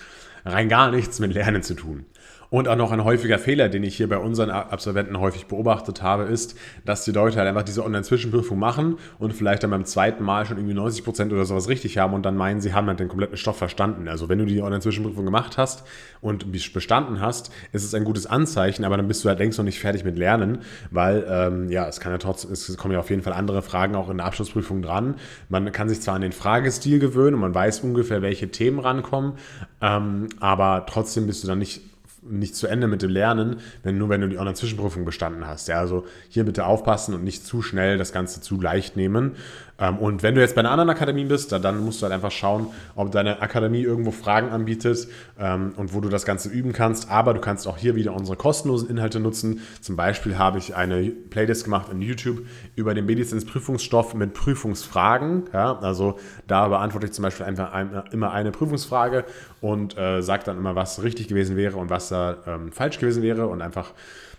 rein 0.45 0.69
gar 0.69 0.91
nichts 0.91 1.19
mit 1.19 1.33
Lernen 1.33 1.63
zu 1.63 1.73
tun. 1.73 2.05
Und 2.51 2.67
auch 2.67 2.75
noch 2.75 2.91
ein 2.91 3.05
häufiger 3.05 3.39
Fehler, 3.39 3.69
den 3.69 3.81
ich 3.81 3.95
hier 3.95 4.09
bei 4.09 4.17
unseren 4.17 4.49
Absolventen 4.49 5.17
häufig 5.17 5.45
beobachtet 5.45 6.01
habe, 6.01 6.23
ist, 6.23 6.57
dass 6.83 7.05
die 7.05 7.13
Leute 7.13 7.37
halt 7.37 7.47
einfach 7.47 7.63
diese 7.63 7.81
Online-Zwischenprüfung 7.85 8.59
machen 8.59 8.97
und 9.19 9.31
vielleicht 9.33 9.63
dann 9.63 9.69
beim 9.69 9.85
zweiten 9.85 10.21
Mal 10.21 10.45
schon 10.45 10.57
irgendwie 10.57 10.73
90 10.73 11.05
Prozent 11.05 11.31
oder 11.31 11.45
sowas 11.45 11.69
richtig 11.69 11.97
haben 11.97 12.13
und 12.13 12.23
dann 12.23 12.35
meinen, 12.35 12.59
sie 12.59 12.73
haben 12.73 12.87
halt 12.87 12.99
den 12.99 13.07
kompletten 13.07 13.37
Stoff 13.37 13.57
verstanden. 13.57 14.09
Also 14.09 14.27
wenn 14.27 14.37
du 14.37 14.43
die 14.43 14.61
Online-Zwischenprüfung 14.61 15.23
gemacht 15.23 15.57
hast 15.57 15.85
und 16.19 16.51
bestanden 16.73 17.21
hast, 17.21 17.53
ist 17.71 17.85
es 17.85 17.93
ein 17.93 18.03
gutes 18.03 18.25
Anzeichen, 18.25 18.83
aber 18.83 18.97
dann 18.97 19.07
bist 19.07 19.23
du 19.23 19.29
halt 19.29 19.39
längst 19.39 19.57
noch 19.57 19.63
nicht 19.63 19.79
fertig 19.79 20.03
mit 20.03 20.17
Lernen, 20.17 20.57
weil 20.89 21.25
ähm, 21.29 21.69
ja, 21.69 21.87
es 21.87 22.01
kann 22.01 22.11
ja 22.11 22.17
trotzdem, 22.17 22.51
es 22.51 22.75
kommen 22.75 22.93
ja 22.93 22.99
auf 22.99 23.09
jeden 23.09 23.21
Fall 23.21 23.31
andere 23.31 23.61
Fragen 23.61 23.95
auch 23.95 24.09
in 24.09 24.17
der 24.17 24.25
Abschlussprüfung 24.25 24.81
dran. 24.81 25.15
Man 25.47 25.71
kann 25.71 25.87
sich 25.87 26.01
zwar 26.01 26.15
an 26.15 26.21
den 26.21 26.33
Fragestil 26.33 26.99
gewöhnen 26.99 27.35
und 27.35 27.39
man 27.39 27.55
weiß 27.55 27.79
ungefähr, 27.79 28.21
welche 28.21 28.51
Themen 28.51 28.79
rankommen, 28.79 29.35
ähm, 29.79 30.27
aber 30.41 30.85
trotzdem 30.85 31.27
bist 31.27 31.45
du 31.45 31.47
dann 31.47 31.59
nicht 31.59 31.79
nicht 32.21 32.55
zu 32.55 32.67
Ende 32.67 32.87
mit 32.87 33.01
dem 33.01 33.09
Lernen, 33.09 33.57
wenn 33.83 33.97
nur 33.97 34.09
wenn 34.09 34.21
du 34.21 34.29
die 34.29 34.37
Online-Zwischenprüfung 34.37 35.05
bestanden 35.05 35.47
hast. 35.47 35.67
Ja, 35.67 35.79
also 35.79 36.05
hier 36.29 36.45
bitte 36.45 36.65
aufpassen 36.65 37.15
und 37.15 37.23
nicht 37.23 37.45
zu 37.45 37.61
schnell 37.61 37.97
das 37.97 38.13
Ganze 38.13 38.41
zu 38.41 38.59
leicht 38.61 38.95
nehmen. 38.95 39.35
Ähm, 39.81 39.97
und 39.97 40.23
wenn 40.23 40.35
du 40.35 40.41
jetzt 40.41 40.55
bei 40.55 40.59
einer 40.59 40.71
anderen 40.71 40.89
Akademie 40.89 41.25
bist, 41.25 41.51
dann 41.51 41.83
musst 41.83 42.01
du 42.01 42.03
halt 42.03 42.13
einfach 42.13 42.31
schauen, 42.31 42.67
ob 42.95 43.11
deine 43.11 43.41
Akademie 43.41 43.81
irgendwo 43.81 44.11
Fragen 44.11 44.49
anbietet 44.49 45.07
ähm, 45.39 45.73
und 45.75 45.93
wo 45.93 45.99
du 45.99 46.07
das 46.07 46.25
Ganze 46.25 46.49
üben 46.49 46.71
kannst. 46.71 47.09
Aber 47.09 47.33
du 47.33 47.41
kannst 47.41 47.67
auch 47.67 47.77
hier 47.77 47.95
wieder 47.95 48.13
unsere 48.13 48.37
kostenlosen 48.37 48.89
Inhalte 48.89 49.19
nutzen. 49.19 49.61
Zum 49.81 49.95
Beispiel 49.95 50.37
habe 50.37 50.59
ich 50.59 50.75
eine 50.75 51.03
Playlist 51.09 51.63
gemacht 51.63 51.91
in 51.91 52.01
YouTube 52.01 52.45
über 52.75 52.93
den 52.93 53.05
Medizins 53.05 53.45
Prüfungsstoff 53.45 54.13
mit 54.13 54.33
Prüfungsfragen. 54.33 55.49
Ja, 55.51 55.79
also 55.79 56.19
da 56.47 56.67
beantworte 56.67 57.07
ich 57.07 57.13
zum 57.13 57.23
Beispiel 57.23 57.45
einfach 57.45 57.71
immer 58.11 58.31
eine 58.31 58.51
Prüfungsfrage 58.51 59.25
und 59.59 59.97
äh, 59.97 60.21
sage 60.21 60.43
dann 60.45 60.57
immer, 60.57 60.75
was 60.75 61.01
richtig 61.01 61.27
gewesen 61.27 61.57
wäre 61.57 61.77
und 61.77 61.89
was 61.89 62.09
da 62.09 62.37
ähm, 62.45 62.71
falsch 62.71 62.99
gewesen 62.99 63.23
wäre 63.23 63.47
und 63.47 63.61
einfach 63.61 63.93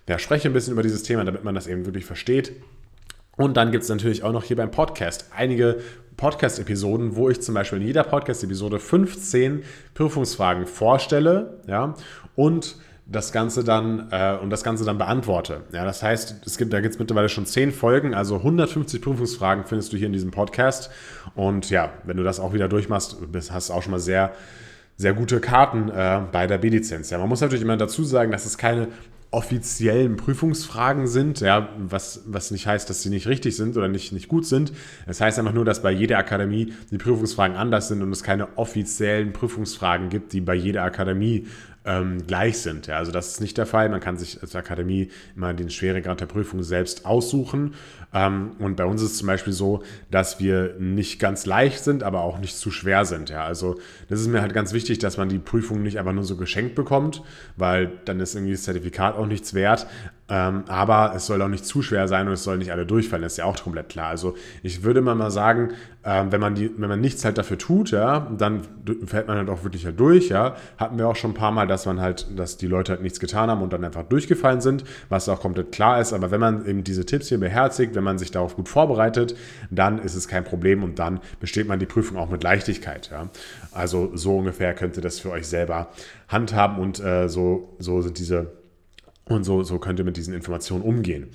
ja, 0.09 0.19
spreche 0.19 0.49
ein 0.49 0.53
bisschen 0.53 0.73
über 0.73 0.83
dieses 0.83 1.03
Thema, 1.05 1.25
damit 1.25 1.45
man 1.45 1.55
das 1.55 1.67
eben 1.67 1.87
wirklich 1.87 2.05
versteht. 2.05 2.53
Und 3.37 3.57
dann 3.57 3.73
gibt 3.73 3.85
es 3.85 3.89
natürlich 3.91 4.23
auch 4.23 4.33
noch 4.33 4.45
hier 4.45 4.57
beim 4.57 4.71
Podcast 4.71 5.27
einige 5.35 5.81
Podcast-Episoden, 6.17 7.17
wo 7.17 7.31
ich 7.31 7.41
zum 7.41 7.55
Beispiel 7.55 7.81
in 7.81 7.87
jeder 7.87 8.05
Podcast-Episode 8.05 8.79
15 8.79 9.62
Prüfungsfragen 9.95 10.67
vorstelle, 10.67 11.61
ja, 11.67 11.95
und 12.37 12.77
das 13.07 13.33
Ganze 13.33 13.65
dann 13.65 14.09
äh, 14.11 14.37
und 14.41 14.51
das 14.51 14.62
Ganze 14.62 14.85
dann 14.85 14.99
beantworte. 14.99 15.62
Ja, 15.73 15.85
das 15.85 16.03
heißt, 16.03 16.47
es 16.47 16.57
gibt, 16.57 16.73
da 16.73 16.81
gibt 16.81 16.95
es 16.95 16.99
mittlerweile 16.99 17.29
schon 17.29 17.47
10 17.47 17.73
Folgen, 17.73 18.15
also 18.15 18.37
150 18.37 19.03
Prüfungsfragen 19.03 19.65
findest 19.65 19.93
du 19.93 19.97
hier 19.97 20.07
in 20.07 20.12
diesem 20.12 20.31
Podcast. 20.31 20.91
Und 21.35 21.71
ja, 21.71 21.93
wenn 22.05 22.17
du 22.17 22.23
das 22.23 22.39
auch 22.41 22.53
wieder 22.53 22.69
durchmachst, 22.69 23.17
hast 23.51 23.69
du 23.69 23.73
auch 23.73 23.83
schon 23.83 23.91
mal 23.91 23.99
sehr, 23.99 24.33
sehr 24.97 25.15
gute 25.15 25.41
Karten 25.41 25.89
äh, 25.89 26.21
bei 26.31 26.47
der 26.47 26.59
B-Lizenz. 26.59 27.11
Ja, 27.11 27.19
man 27.19 27.29
muss 27.29 27.41
natürlich 27.41 27.62
immer 27.62 27.77
dazu 27.77 28.05
sagen, 28.05 28.31
dass 28.31 28.47
es 28.47 28.57
keine 28.57 28.89
offiziellen 29.33 30.17
Prüfungsfragen 30.17 31.07
sind, 31.07 31.41
ja, 31.41 31.71
was, 31.79 32.23
was 32.27 32.51
nicht 32.51 32.67
heißt, 32.67 32.89
dass 32.89 33.03
sie 33.03 33.09
nicht 33.09 33.27
richtig 33.27 33.57
sind 33.57 33.79
oder 33.79 33.89
nicht, 33.89 34.12
nicht 34.12 34.29
gut 34.29 34.47
sind. 34.47 34.71
Es 34.71 35.07
das 35.07 35.21
heißt 35.23 35.39
einfach 35.39 35.55
nur, 35.55 35.65
dass 35.65 35.83
bei 35.83 35.91
jeder 35.91 36.19
Akademie 36.19 36.75
die 36.91 36.99
Prüfungsfragen 36.99 37.57
anders 37.57 37.89
sind 37.89 38.03
und 38.03 38.12
es 38.12 38.23
keine 38.23 38.59
offiziellen 38.59 39.33
Prüfungsfragen 39.33 40.11
gibt, 40.11 40.35
die 40.35 40.43
bei 40.43 40.55
jeder 40.55 40.85
Akademie 40.85 41.47
ähm, 41.85 42.27
gleich 42.27 42.59
sind. 42.59 42.87
Ja, 42.87 42.99
also 42.99 43.11
das 43.11 43.29
ist 43.29 43.41
nicht 43.41 43.59
der 43.59 43.67
Fall. 43.67 43.89
Man 43.89 44.01
kann 44.01 44.17
sich 44.17 44.41
als 44.41 44.55
Akademie 44.55 45.11
immer 45.35 45.53
den 45.53 45.71
Schweregrad 45.71 46.21
der 46.21 46.27
Prüfung 46.27 46.62
selbst 46.62 47.05
aussuchen. 47.05 47.75
Ähm, 48.15 48.53
und 48.59 48.77
bei 48.77 48.85
uns 48.85 49.03
ist 49.03 49.12
es 49.12 49.19
zum 49.19 49.27
Beispiel 49.27 49.53
so, 49.53 49.83
dass 50.11 50.39
wir 50.39 50.77
nicht 50.79 51.19
ganz 51.19 51.47
leicht 51.47 51.83
sind, 51.83 52.03
aber 52.03 52.21
auch 52.21 52.39
nicht 52.39 52.57
zu 52.57 52.71
schwer 52.71 53.05
sind. 53.05 53.31
Ja, 53.31 53.45
also 53.45 53.81
das 54.09 54.21
ist 54.21 54.29
mir 54.29 54.43
halt 54.43 54.55
ganz 54.55 54.73
wichtig, 54.73 54.99
dass 54.99 55.17
man 55.17 55.29
die 55.29 55.39
Prüfung 55.39 55.83
nicht 55.83 55.99
einfach 55.99 56.12
nur 56.12 56.25
so 56.25 56.37
geschenkt 56.37 56.75
bekommt, 56.75 57.23
weil 57.57 57.91
dann 58.05 58.21
ist 58.21 58.35
irgendwie 58.35 58.53
das 58.53 58.62
Zertifikat 58.62 59.17
auch 59.23 59.26
nichts 59.26 59.55
wert. 59.55 59.87
Ähm, 60.33 60.64
aber 60.69 61.12
es 61.14 61.26
soll 61.26 61.43
auch 61.43 61.49
nicht 61.49 61.67
zu 61.67 61.83
schwer 61.83 62.09
sein 62.09 62.26
und 62.26 62.33
es 62.33 62.43
soll 62.43 62.57
nicht 62.57 62.73
alle 62.73 62.87
durchfallen, 62.87 63.23
das 63.23 63.33
ist 63.33 63.37
ja 63.37 63.45
auch 63.45 63.62
komplett 63.62 63.91
klar. 63.91 64.09
Also 64.09 64.35
ich 64.62 64.83
würde 64.83 65.02
mal 65.02 65.31
sagen, 65.31 65.73
ähm, 66.05 66.33
wenn, 66.33 66.41
man 66.41 66.55
die, 66.55 66.71
wenn 66.79 66.88
man 66.88 67.02
nichts 67.02 67.23
halt 67.25 67.37
dafür 67.37 67.59
tut, 67.59 67.91
ja, 67.91 68.29
dann 68.38 68.62
fällt 69.05 69.29
man 69.29 69.37
halt 69.37 69.50
auch 69.50 69.62
wirklich 69.62 69.85
halt 69.85 70.00
durch, 70.00 70.31
ja. 70.31 70.57
Hatten 70.79 70.97
wir 70.97 71.07
auch 71.07 71.17
schon 71.17 71.33
ein 71.33 71.35
paar 71.35 71.52
Mal, 71.52 71.67
dass 71.67 71.85
man 71.85 72.00
halt, 72.00 72.26
dass 72.35 72.57
die 72.57 72.67
Leute 72.67 72.93
halt 72.93 73.02
nichts 73.02 73.21
getan 73.21 73.50
haben 73.50 73.61
und 73.61 73.75
dann 73.75 73.85
einfach 73.85 74.05
durchgefallen 74.05 74.62
sind, 74.62 74.85
was 75.11 75.29
auch 75.29 75.41
komplett 75.41 75.71
klar 75.71 76.00
ist. 76.00 76.14
Aber 76.14 76.31
wenn 76.31 76.41
man 76.41 76.64
eben 76.64 76.83
diese 76.83 77.05
Tipps 77.05 77.29
hier 77.29 77.38
beherzigt, 77.38 77.95
wenn 77.95 78.05
man 78.05 78.17
sich 78.17 78.31
darauf 78.31 78.57
gut 78.57 78.71
vorbereitet, 78.71 79.37
dann 79.71 79.99
ist 79.99 80.14
es 80.14 80.29
kein 80.29 80.45
Problem 80.45 80.83
und 80.83 80.99
dann 80.99 81.21
besteht 81.41 81.69
man 81.69 81.79
die 81.79 81.87
Prüfung 81.87 82.17
auch 82.17 82.31
mit 82.31 82.43
Leichtigkeit, 82.43 83.11
ja. 83.12 83.29
Also 83.71 84.12
so 84.14 84.38
ungefähr 84.38 84.73
könnt 84.73 84.97
ihr 84.97 85.02
das 85.02 85.19
für 85.19 85.31
euch 85.31 85.47
selber 85.47 85.88
handhaben 86.29 86.79
und 86.79 87.00
äh, 87.00 87.29
so, 87.29 87.76
so 87.79 88.00
sind 88.00 88.19
diese 88.19 88.62
und 89.25 89.45
so, 89.45 89.62
so 89.62 89.79
könnt 89.79 90.00
ihr 90.00 90.05
mit 90.05 90.17
diesen 90.17 90.35
Informationen 90.35 90.83
umgehen. 90.83 91.29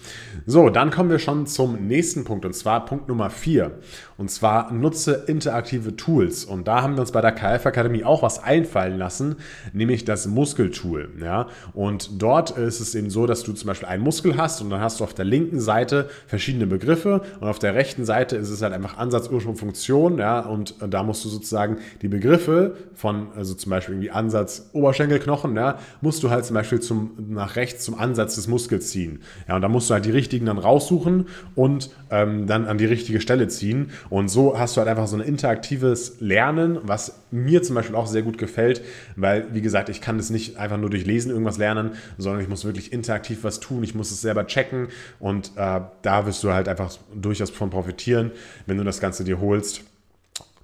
So, 0.45 0.69
dann 0.69 0.91
kommen 0.91 1.09
wir 1.09 1.19
schon 1.19 1.47
zum 1.47 1.87
nächsten 1.87 2.25
Punkt 2.25 2.45
und 2.45 2.53
zwar 2.53 2.85
Punkt 2.85 3.07
Nummer 3.07 3.29
4. 3.29 3.71
Und 4.17 4.29
zwar 4.29 4.73
nutze 4.73 5.23
interaktive 5.27 5.95
Tools. 5.95 6.43
Und 6.43 6.67
da 6.67 6.81
haben 6.81 6.95
wir 6.95 7.01
uns 7.01 7.13
bei 7.13 7.21
der 7.21 7.31
KF 7.31 7.65
Akademie 7.65 8.03
auch 8.03 8.23
was 8.23 8.43
einfallen 8.43 8.97
lassen, 8.97 9.37
nämlich 9.71 10.03
das 10.03 10.27
Muskeltool. 10.27 11.09
Ja? 11.21 11.47
Und 11.73 12.21
dort 12.21 12.51
ist 12.51 12.81
es 12.81 12.93
eben 12.93 13.09
so, 13.09 13.25
dass 13.25 13.43
du 13.43 13.53
zum 13.53 13.67
Beispiel 13.67 13.87
einen 13.87 14.03
Muskel 14.03 14.35
hast 14.35 14.61
und 14.61 14.69
dann 14.69 14.81
hast 14.81 14.99
du 14.99 15.05
auf 15.05 15.13
der 15.13 15.25
linken 15.25 15.61
Seite 15.61 16.09
verschiedene 16.27 16.67
Begriffe 16.67 17.21
und 17.39 17.47
auf 17.47 17.59
der 17.59 17.73
rechten 17.73 18.03
Seite 18.03 18.35
ist 18.35 18.49
es 18.49 18.61
halt 18.61 18.73
einfach 18.73 18.97
Ansatz, 18.97 19.29
Ursprung, 19.29 19.55
Funktion. 19.55 20.17
Ja? 20.17 20.41
Und 20.41 20.75
da 20.85 21.03
musst 21.03 21.23
du 21.23 21.29
sozusagen 21.29 21.77
die 22.01 22.09
Begriffe 22.09 22.75
von, 22.95 23.27
also 23.35 23.53
zum 23.53 23.69
Beispiel 23.69 23.95
irgendwie 23.95 24.11
Ansatz, 24.11 24.69
Oberschenkelknochen, 24.73 25.55
ja, 25.55 25.79
musst 26.01 26.21
du 26.23 26.29
halt 26.29 26.43
zum 26.43 26.55
Beispiel 26.55 26.79
zum, 26.79 27.11
nach 27.29 27.55
rechts 27.55 27.76
zum 27.79 27.95
Ansatz 27.95 28.35
des 28.35 28.47
Muskels 28.47 28.89
ziehen. 28.89 29.21
Ja, 29.47 29.55
und 29.55 29.61
da 29.61 29.69
musst 29.69 29.89
du 29.89 29.93
halt 29.93 30.05
die 30.05 30.11
richtigen 30.11 30.45
dann 30.45 30.57
raussuchen 30.57 31.27
und 31.55 31.89
ähm, 32.11 32.47
dann 32.47 32.65
an 32.65 32.77
die 32.77 32.85
richtige 32.85 33.21
Stelle 33.21 33.47
ziehen. 33.47 33.91
Und 34.09 34.29
so 34.29 34.57
hast 34.57 34.75
du 34.75 34.79
halt 34.79 34.89
einfach 34.89 35.07
so 35.07 35.17
ein 35.17 35.21
interaktives 35.21 36.17
Lernen, 36.19 36.79
was 36.83 37.23
mir 37.31 37.63
zum 37.63 37.75
Beispiel 37.75 37.95
auch 37.95 38.07
sehr 38.07 38.21
gut 38.21 38.37
gefällt, 38.37 38.81
weil, 39.15 39.53
wie 39.53 39.61
gesagt, 39.61 39.89
ich 39.89 40.01
kann 40.01 40.17
das 40.17 40.29
nicht 40.29 40.57
einfach 40.57 40.77
nur 40.77 40.89
durch 40.89 41.05
Lesen 41.05 41.31
irgendwas 41.31 41.57
lernen, 41.57 41.91
sondern 42.17 42.41
ich 42.41 42.49
muss 42.49 42.65
wirklich 42.65 42.93
interaktiv 42.93 43.39
was 43.43 43.59
tun. 43.59 43.83
Ich 43.83 43.95
muss 43.95 44.11
es 44.11 44.21
selber 44.21 44.47
checken 44.47 44.87
und 45.19 45.51
äh, 45.55 45.81
da 46.01 46.25
wirst 46.25 46.43
du 46.43 46.53
halt 46.53 46.67
einfach 46.67 46.93
durchaus 47.13 47.49
von 47.49 47.69
profitieren, 47.69 48.31
wenn 48.65 48.77
du 48.77 48.83
das 48.83 48.99
Ganze 48.99 49.23
dir 49.23 49.39
holst 49.39 49.83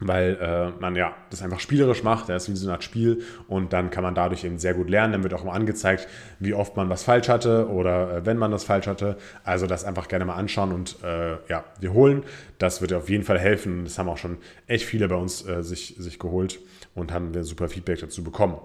weil 0.08 0.38
äh, 0.42 0.82
man 0.82 0.96
ja 0.96 1.14
das 1.30 1.42
einfach 1.42 1.60
spielerisch 1.60 2.04
macht, 2.04 2.30
das 2.30 2.44
ist 2.44 2.50
wie 2.50 2.56
so 2.56 2.68
eine 2.68 2.74
Art 2.74 2.84
Spiel 2.84 3.24
und 3.48 3.74
dann 3.74 3.90
kann 3.90 4.04
man 4.04 4.16
dadurch 4.16 4.44
eben 4.44 4.58
sehr 4.58 4.74
gut 4.74 4.90
lernen. 4.90 5.14
Dann 5.14 5.24
wird 5.24 5.34
auch 5.34 5.44
immer 5.44 5.54
angezeigt, 5.54 6.08
wie 6.40 6.54
oft 6.54 6.76
man 6.76 6.90
was 6.90 7.04
falsch 7.04 7.30
hatte 7.30 7.68
oder 7.70 8.18
äh, 8.18 8.26
wenn 8.26 8.38
man 8.38 8.52
das 8.52 8.64
falsch 8.64 8.88
hatte. 8.88 9.18
Also 9.44 9.68
das 9.68 9.86
einfach 9.86 10.08
gerne 10.08 10.26
mal 10.26 10.36
anschauen 10.36 10.72
und 10.72 10.98
äh, 11.04 11.38
ja, 11.50 11.64
holen. 11.88 12.24
Das 12.58 12.82
wird 12.82 12.94
auf 12.94 13.10
jeden 13.10 13.24
Fall 13.24 13.40
helfen. 13.40 13.84
Das 13.86 13.98
haben 13.98 14.10
auch 14.10 14.18
schon 14.18 14.38
echt 14.68 14.86
viele 14.86 15.08
bei 15.08 15.16
uns 15.16 15.48
äh, 15.48 15.64
sich, 15.64 15.96
sich 15.98 16.20
geholt 16.20 16.60
und 16.96 17.12
haben 17.12 17.34
wir 17.34 17.44
super 17.44 17.70
Feedback 17.70 18.00
dazu 18.00 18.24
bekommen. 18.24 18.58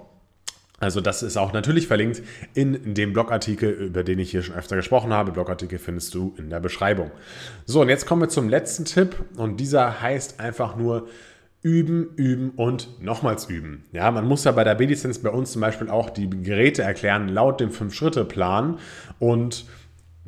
Also 0.81 1.01
das 1.01 1.23
ist 1.23 1.37
auch 1.37 1.53
natürlich 1.53 1.89
verlinkt 1.89 2.23
in 2.55 2.95
dem 2.95 3.13
Blogartikel, 3.13 3.71
über 3.71 4.05
den 4.05 4.19
ich 4.19 4.31
hier 4.31 4.43
schon 4.43 4.55
öfter 4.55 4.77
gesprochen 4.77 5.13
habe. 5.13 5.33
Blogartikel 5.33 5.79
findest 5.79 6.15
du 6.15 6.35
in 6.39 6.51
der 6.51 6.61
Beschreibung. 6.61 7.11
So, 7.67 7.81
und 7.81 7.89
jetzt 7.89 8.07
kommen 8.07 8.23
wir 8.23 8.29
zum 8.29 8.49
letzten 8.49 8.85
Tipp 8.85 9.17
und 9.37 9.59
dieser 9.59 10.01
heißt 10.01 10.39
einfach 10.39 10.77
nur 10.77 11.09
üben, 11.63 12.11
üben 12.15 12.51
und 12.51 13.03
nochmals 13.03 13.47
üben. 13.47 13.85
Ja, 13.93 14.11
man 14.13 14.25
muss 14.25 14.45
ja 14.45 14.53
bei 14.53 14.63
der 14.63 14.77
B-Lizenz 14.77 15.19
bei 15.19 15.31
uns 15.31 15.53
zum 15.53 15.61
Beispiel 15.61 15.91
auch 15.91 16.11
die 16.11 16.31
Geräte 16.31 16.83
erklären 16.83 17.29
laut 17.29 17.61
dem 17.61 17.73
Fünf-Schritte-Plan 17.73 18.79
und 19.19 19.65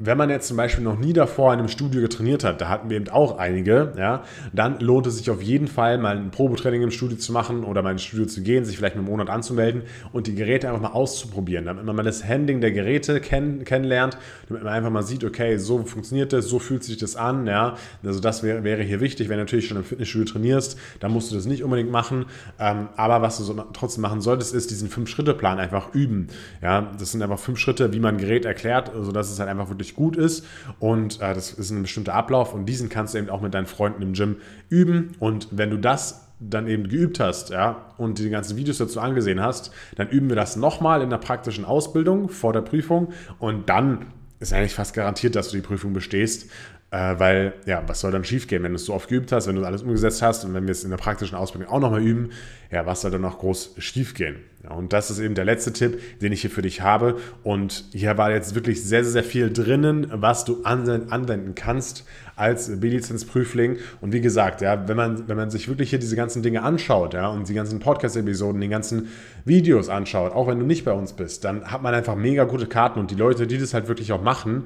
wenn 0.02 0.16
man 0.16 0.30
jetzt 0.30 0.48
zum 0.48 0.56
Beispiel 0.56 0.82
noch 0.82 0.98
nie 0.98 1.12
davor 1.12 1.52
in 1.52 1.58
einem 1.58 1.68
Studio 1.68 2.00
getrainiert 2.00 2.42
hat, 2.42 2.62
da 2.62 2.70
hatten 2.70 2.88
wir 2.88 2.96
eben 2.96 3.10
auch 3.10 3.36
einige, 3.36 3.92
ja, 3.98 4.24
dann 4.54 4.80
lohnt 4.80 5.06
es 5.06 5.18
sich 5.18 5.28
auf 5.28 5.42
jeden 5.42 5.68
Fall 5.68 5.98
mal 5.98 6.16
ein 6.16 6.30
Probetraining 6.30 6.80
im 6.80 6.90
Studio 6.90 7.18
zu 7.18 7.32
machen 7.32 7.64
oder 7.64 7.82
mal 7.82 7.92
ins 7.92 8.04
Studio 8.04 8.24
zu 8.24 8.40
gehen, 8.40 8.64
sich 8.64 8.78
vielleicht 8.78 8.96
einen 8.96 9.04
Monat 9.04 9.28
anzumelden 9.28 9.82
und 10.12 10.26
die 10.26 10.34
Geräte 10.34 10.68
einfach 10.68 10.80
mal 10.80 10.92
auszuprobieren, 10.92 11.66
damit 11.66 11.84
man 11.84 11.94
mal 11.94 12.02
das 12.02 12.26
Handling 12.26 12.62
der 12.62 12.72
Geräte 12.72 13.20
kenn 13.20 13.62
kennenlernt, 13.64 14.16
damit 14.48 14.64
man 14.64 14.72
einfach 14.72 14.88
mal 14.88 15.02
sieht, 15.02 15.22
okay, 15.22 15.58
so 15.58 15.82
funktioniert 15.84 16.32
das, 16.32 16.46
so 16.46 16.58
fühlt 16.58 16.82
sich 16.82 16.96
das 16.96 17.14
an, 17.14 17.46
ja, 17.46 17.76
also 18.02 18.20
das 18.20 18.42
wäre, 18.42 18.82
hier 18.82 19.00
wichtig, 19.00 19.28
wenn 19.28 19.36
du 19.36 19.42
natürlich 19.42 19.68
schon 19.68 19.76
im 19.76 19.84
Fitnessstudio 19.84 20.32
trainierst, 20.32 20.78
dann 21.00 21.12
musst 21.12 21.30
du 21.30 21.34
das 21.34 21.44
nicht 21.44 21.62
unbedingt 21.62 21.90
machen, 21.90 22.24
ähm, 22.58 22.88
aber 22.96 23.20
was 23.20 23.36
du 23.36 23.44
so 23.44 23.52
trotzdem 23.74 24.00
machen 24.00 24.22
solltest, 24.22 24.54
ist 24.54 24.70
diesen 24.70 24.88
Fünf-Schritte-Plan 24.88 25.58
einfach 25.58 25.94
üben, 25.94 26.28
ja, 26.62 26.90
das 26.98 27.12
sind 27.12 27.22
einfach 27.22 27.38
fünf 27.38 27.58
Schritte, 27.58 27.92
wie 27.92 28.00
man 28.00 28.14
ein 28.14 28.18
Gerät 28.18 28.46
erklärt, 28.46 28.90
sodass 28.98 29.30
es 29.30 29.38
halt 29.38 29.50
einfach 29.50 29.68
wirklich 29.68 29.89
wirklich 29.90 29.94
gut 29.94 30.16
ist. 30.16 30.44
Und 30.78 31.20
äh, 31.20 31.34
das 31.34 31.52
ist 31.52 31.70
ein 31.70 31.82
bestimmter 31.82 32.14
Ablauf 32.14 32.54
und 32.54 32.66
diesen 32.66 32.88
kannst 32.88 33.14
du 33.14 33.18
eben 33.18 33.30
auch 33.30 33.40
mit 33.40 33.54
deinen 33.54 33.66
Freunden 33.66 34.02
im 34.02 34.12
Gym 34.12 34.36
üben. 34.68 35.12
Und 35.18 35.48
wenn 35.50 35.70
du 35.70 35.78
das 35.78 36.26
dann 36.40 36.66
eben 36.68 36.88
geübt 36.88 37.20
hast, 37.20 37.50
ja, 37.50 37.92
und 37.98 38.18
die 38.18 38.30
ganzen 38.30 38.56
Videos 38.56 38.78
dazu 38.78 39.00
angesehen 39.00 39.40
hast, 39.40 39.72
dann 39.96 40.08
üben 40.08 40.28
wir 40.30 40.36
das 40.36 40.56
nochmal 40.56 41.02
in 41.02 41.10
der 41.10 41.18
praktischen 41.18 41.66
Ausbildung 41.66 42.30
vor 42.30 42.52
der 42.54 42.62
Prüfung 42.62 43.12
und 43.38 43.68
dann 43.68 44.06
ist 44.38 44.54
eigentlich 44.54 44.72
fast 44.72 44.94
garantiert, 44.94 45.36
dass 45.36 45.50
du 45.50 45.56
die 45.56 45.62
Prüfung 45.62 45.92
bestehst. 45.92 46.50
Äh, 46.92 47.18
weil, 47.18 47.54
ja, 47.66 47.84
was 47.86 48.00
soll 48.00 48.10
dann 48.10 48.24
schiefgehen, 48.24 48.64
wenn 48.64 48.72
du 48.72 48.76
es 48.76 48.84
so 48.84 48.94
oft 48.94 49.08
geübt 49.08 49.30
hast, 49.30 49.46
wenn 49.46 49.54
du 49.54 49.64
alles 49.64 49.82
umgesetzt 49.82 50.22
hast 50.22 50.44
und 50.44 50.54
wenn 50.54 50.64
wir 50.64 50.72
es 50.72 50.82
in 50.82 50.90
der 50.90 50.96
praktischen 50.96 51.36
Ausbildung 51.38 51.70
auch 51.72 51.78
nochmal 51.78 52.02
üben, 52.02 52.30
ja, 52.72 52.84
was 52.84 53.02
soll 53.02 53.12
dann 53.12 53.20
noch 53.20 53.38
groß 53.38 53.76
schiefgehen? 53.78 54.36
Ja, 54.64 54.72
und 54.72 54.92
das 54.92 55.10
ist 55.10 55.20
eben 55.20 55.34
der 55.34 55.44
letzte 55.44 55.72
Tipp, 55.72 56.00
den 56.20 56.32
ich 56.32 56.42
hier 56.42 56.50
für 56.50 56.62
dich 56.62 56.82
habe. 56.82 57.16
Und 57.42 57.84
hier 57.92 58.18
war 58.18 58.30
jetzt 58.30 58.54
wirklich 58.54 58.84
sehr, 58.84 59.04
sehr, 59.04 59.12
sehr 59.12 59.24
viel 59.24 59.52
drinnen, 59.52 60.08
was 60.12 60.44
du 60.44 60.62
anwenden 60.64 61.54
kannst 61.54 62.04
als 62.36 62.80
B-Lizenz-Prüfling. 62.80 63.78
Und 64.00 64.12
wie 64.12 64.20
gesagt, 64.20 64.60
ja, 64.60 64.86
wenn 64.86 64.96
man, 64.96 65.28
wenn 65.28 65.36
man 65.36 65.50
sich 65.50 65.68
wirklich 65.68 65.90
hier 65.90 65.98
diese 65.98 66.16
ganzen 66.16 66.42
Dinge 66.42 66.62
anschaut, 66.62 67.14
ja, 67.14 67.28
und 67.28 67.48
die 67.48 67.54
ganzen 67.54 67.78
Podcast-Episoden, 67.78 68.60
die 68.60 68.68
ganzen 68.68 69.08
Videos 69.44 69.88
anschaut, 69.88 70.32
auch 70.32 70.46
wenn 70.46 70.58
du 70.58 70.66
nicht 70.66 70.84
bei 70.84 70.92
uns 70.92 71.14
bist, 71.14 71.44
dann 71.44 71.70
hat 71.70 71.82
man 71.82 71.94
einfach 71.94 72.16
mega 72.16 72.44
gute 72.44 72.66
Karten 72.66 72.98
und 73.00 73.10
die 73.10 73.16
Leute, 73.16 73.46
die 73.46 73.58
das 73.58 73.72
halt 73.72 73.88
wirklich 73.88 74.12
auch 74.12 74.22
machen, 74.22 74.64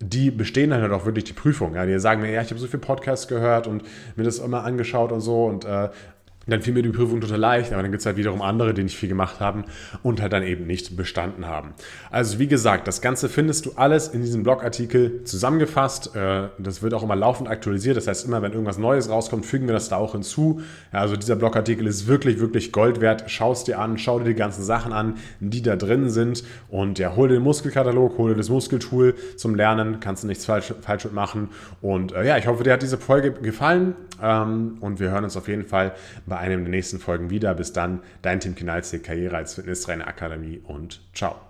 die 0.00 0.30
bestehen 0.30 0.70
dann 0.70 0.82
halt 0.82 0.92
auch 0.92 1.06
wirklich 1.06 1.24
die 1.24 1.32
Prüfung. 1.32 1.74
Ja, 1.74 1.86
die 1.86 1.98
sagen 1.98 2.20
mir, 2.20 2.30
ja, 2.30 2.42
ich 2.42 2.50
habe 2.50 2.60
so 2.60 2.66
viel 2.66 2.80
Podcasts 2.80 3.28
gehört 3.28 3.66
und 3.66 3.82
mir 4.16 4.24
das 4.24 4.38
immer 4.38 4.64
angeschaut 4.64 5.12
und 5.12 5.20
so 5.20 5.46
und 5.46 5.64
äh, 5.64 5.88
dann 6.46 6.62
fiel 6.62 6.74
mir 6.74 6.82
die 6.82 6.90
Prüfung 6.90 7.20
total 7.20 7.38
leicht, 7.38 7.72
aber 7.72 7.82
dann 7.82 7.90
gibt 7.90 8.00
es 8.00 8.06
halt 8.06 8.16
wiederum 8.16 8.40
andere, 8.40 8.72
die 8.72 8.84
nicht 8.84 8.96
viel 8.96 9.08
gemacht 9.08 9.40
haben 9.40 9.64
und 10.02 10.20
halt 10.22 10.32
dann 10.32 10.42
eben 10.42 10.66
nicht 10.66 10.96
bestanden 10.96 11.46
haben. 11.46 11.74
Also 12.10 12.38
wie 12.38 12.46
gesagt, 12.46 12.86
das 12.86 13.00
Ganze 13.00 13.28
findest 13.28 13.66
du 13.66 13.72
alles 13.76 14.08
in 14.08 14.22
diesem 14.22 14.44
Blogartikel 14.44 15.24
zusammengefasst. 15.24 16.14
Äh, 16.14 16.48
das 16.58 16.82
wird 16.82 16.94
auch 16.94 17.02
immer 17.02 17.16
laufend 17.16 17.48
aktualisiert. 17.48 17.96
Das 17.96 18.06
heißt, 18.06 18.26
immer 18.26 18.42
wenn 18.42 18.52
irgendwas 18.52 18.78
Neues 18.78 19.10
rauskommt, 19.10 19.44
fügen 19.44 19.66
wir 19.66 19.74
das 19.74 19.88
da 19.88 19.96
auch 19.96 20.12
hinzu. 20.12 20.60
Also 20.92 21.16
dieser 21.16 21.36
Blogartikel 21.36 21.86
ist 21.86 22.06
wirklich, 22.06 22.38
wirklich 22.38 22.70
Gold 22.72 23.00
wert. 23.00 23.24
Schau 23.26 23.52
es 23.52 23.64
dir 23.64 23.80
an, 23.80 23.98
schau 23.98 24.18
dir 24.18 24.26
die 24.26 24.34
ganzen 24.34 24.62
Sachen 24.62 24.92
an, 24.92 25.16
die 25.40 25.62
da 25.62 25.74
drin 25.74 26.10
sind. 26.10 26.44
Und 26.68 26.98
ja, 26.98 27.16
hol 27.16 27.28
dir 27.28 27.34
den 27.34 27.42
Muskelkatalog, 27.42 28.18
hol 28.18 28.30
dir 28.30 28.36
das 28.36 28.50
Muskeltool 28.50 29.14
zum 29.36 29.56
Lernen. 29.56 29.98
Kannst 29.98 30.22
du 30.22 30.28
nichts 30.28 30.44
falsch, 30.44 30.72
falsch 30.80 31.04
mitmachen. 31.04 31.48
Und 31.82 32.12
äh, 32.12 32.24
ja, 32.24 32.36
ich 32.36 32.46
hoffe, 32.46 32.62
dir 32.62 32.72
hat 32.72 32.82
diese 32.82 32.98
Folge 32.98 33.32
gefallen. 33.32 33.96
Ähm, 34.22 34.78
und 34.80 35.00
wir 35.00 35.10
hören 35.10 35.24
uns 35.24 35.36
auf 35.36 35.48
jeden 35.48 35.64
Fall 35.64 35.92
bei 36.24 36.35
einem 36.38 36.64
der 36.64 36.70
nächsten 36.70 36.98
Folgen 36.98 37.30
wieder. 37.30 37.54
Bis 37.54 37.72
dann, 37.72 38.02
dein 38.22 38.40
Team 38.40 38.54
Kinalzig, 38.54 39.02
Karriere 39.02 39.36
als 39.36 39.54
Fitnesstrainer 39.54 40.06
Akademie 40.06 40.60
und 40.64 41.00
ciao. 41.14 41.45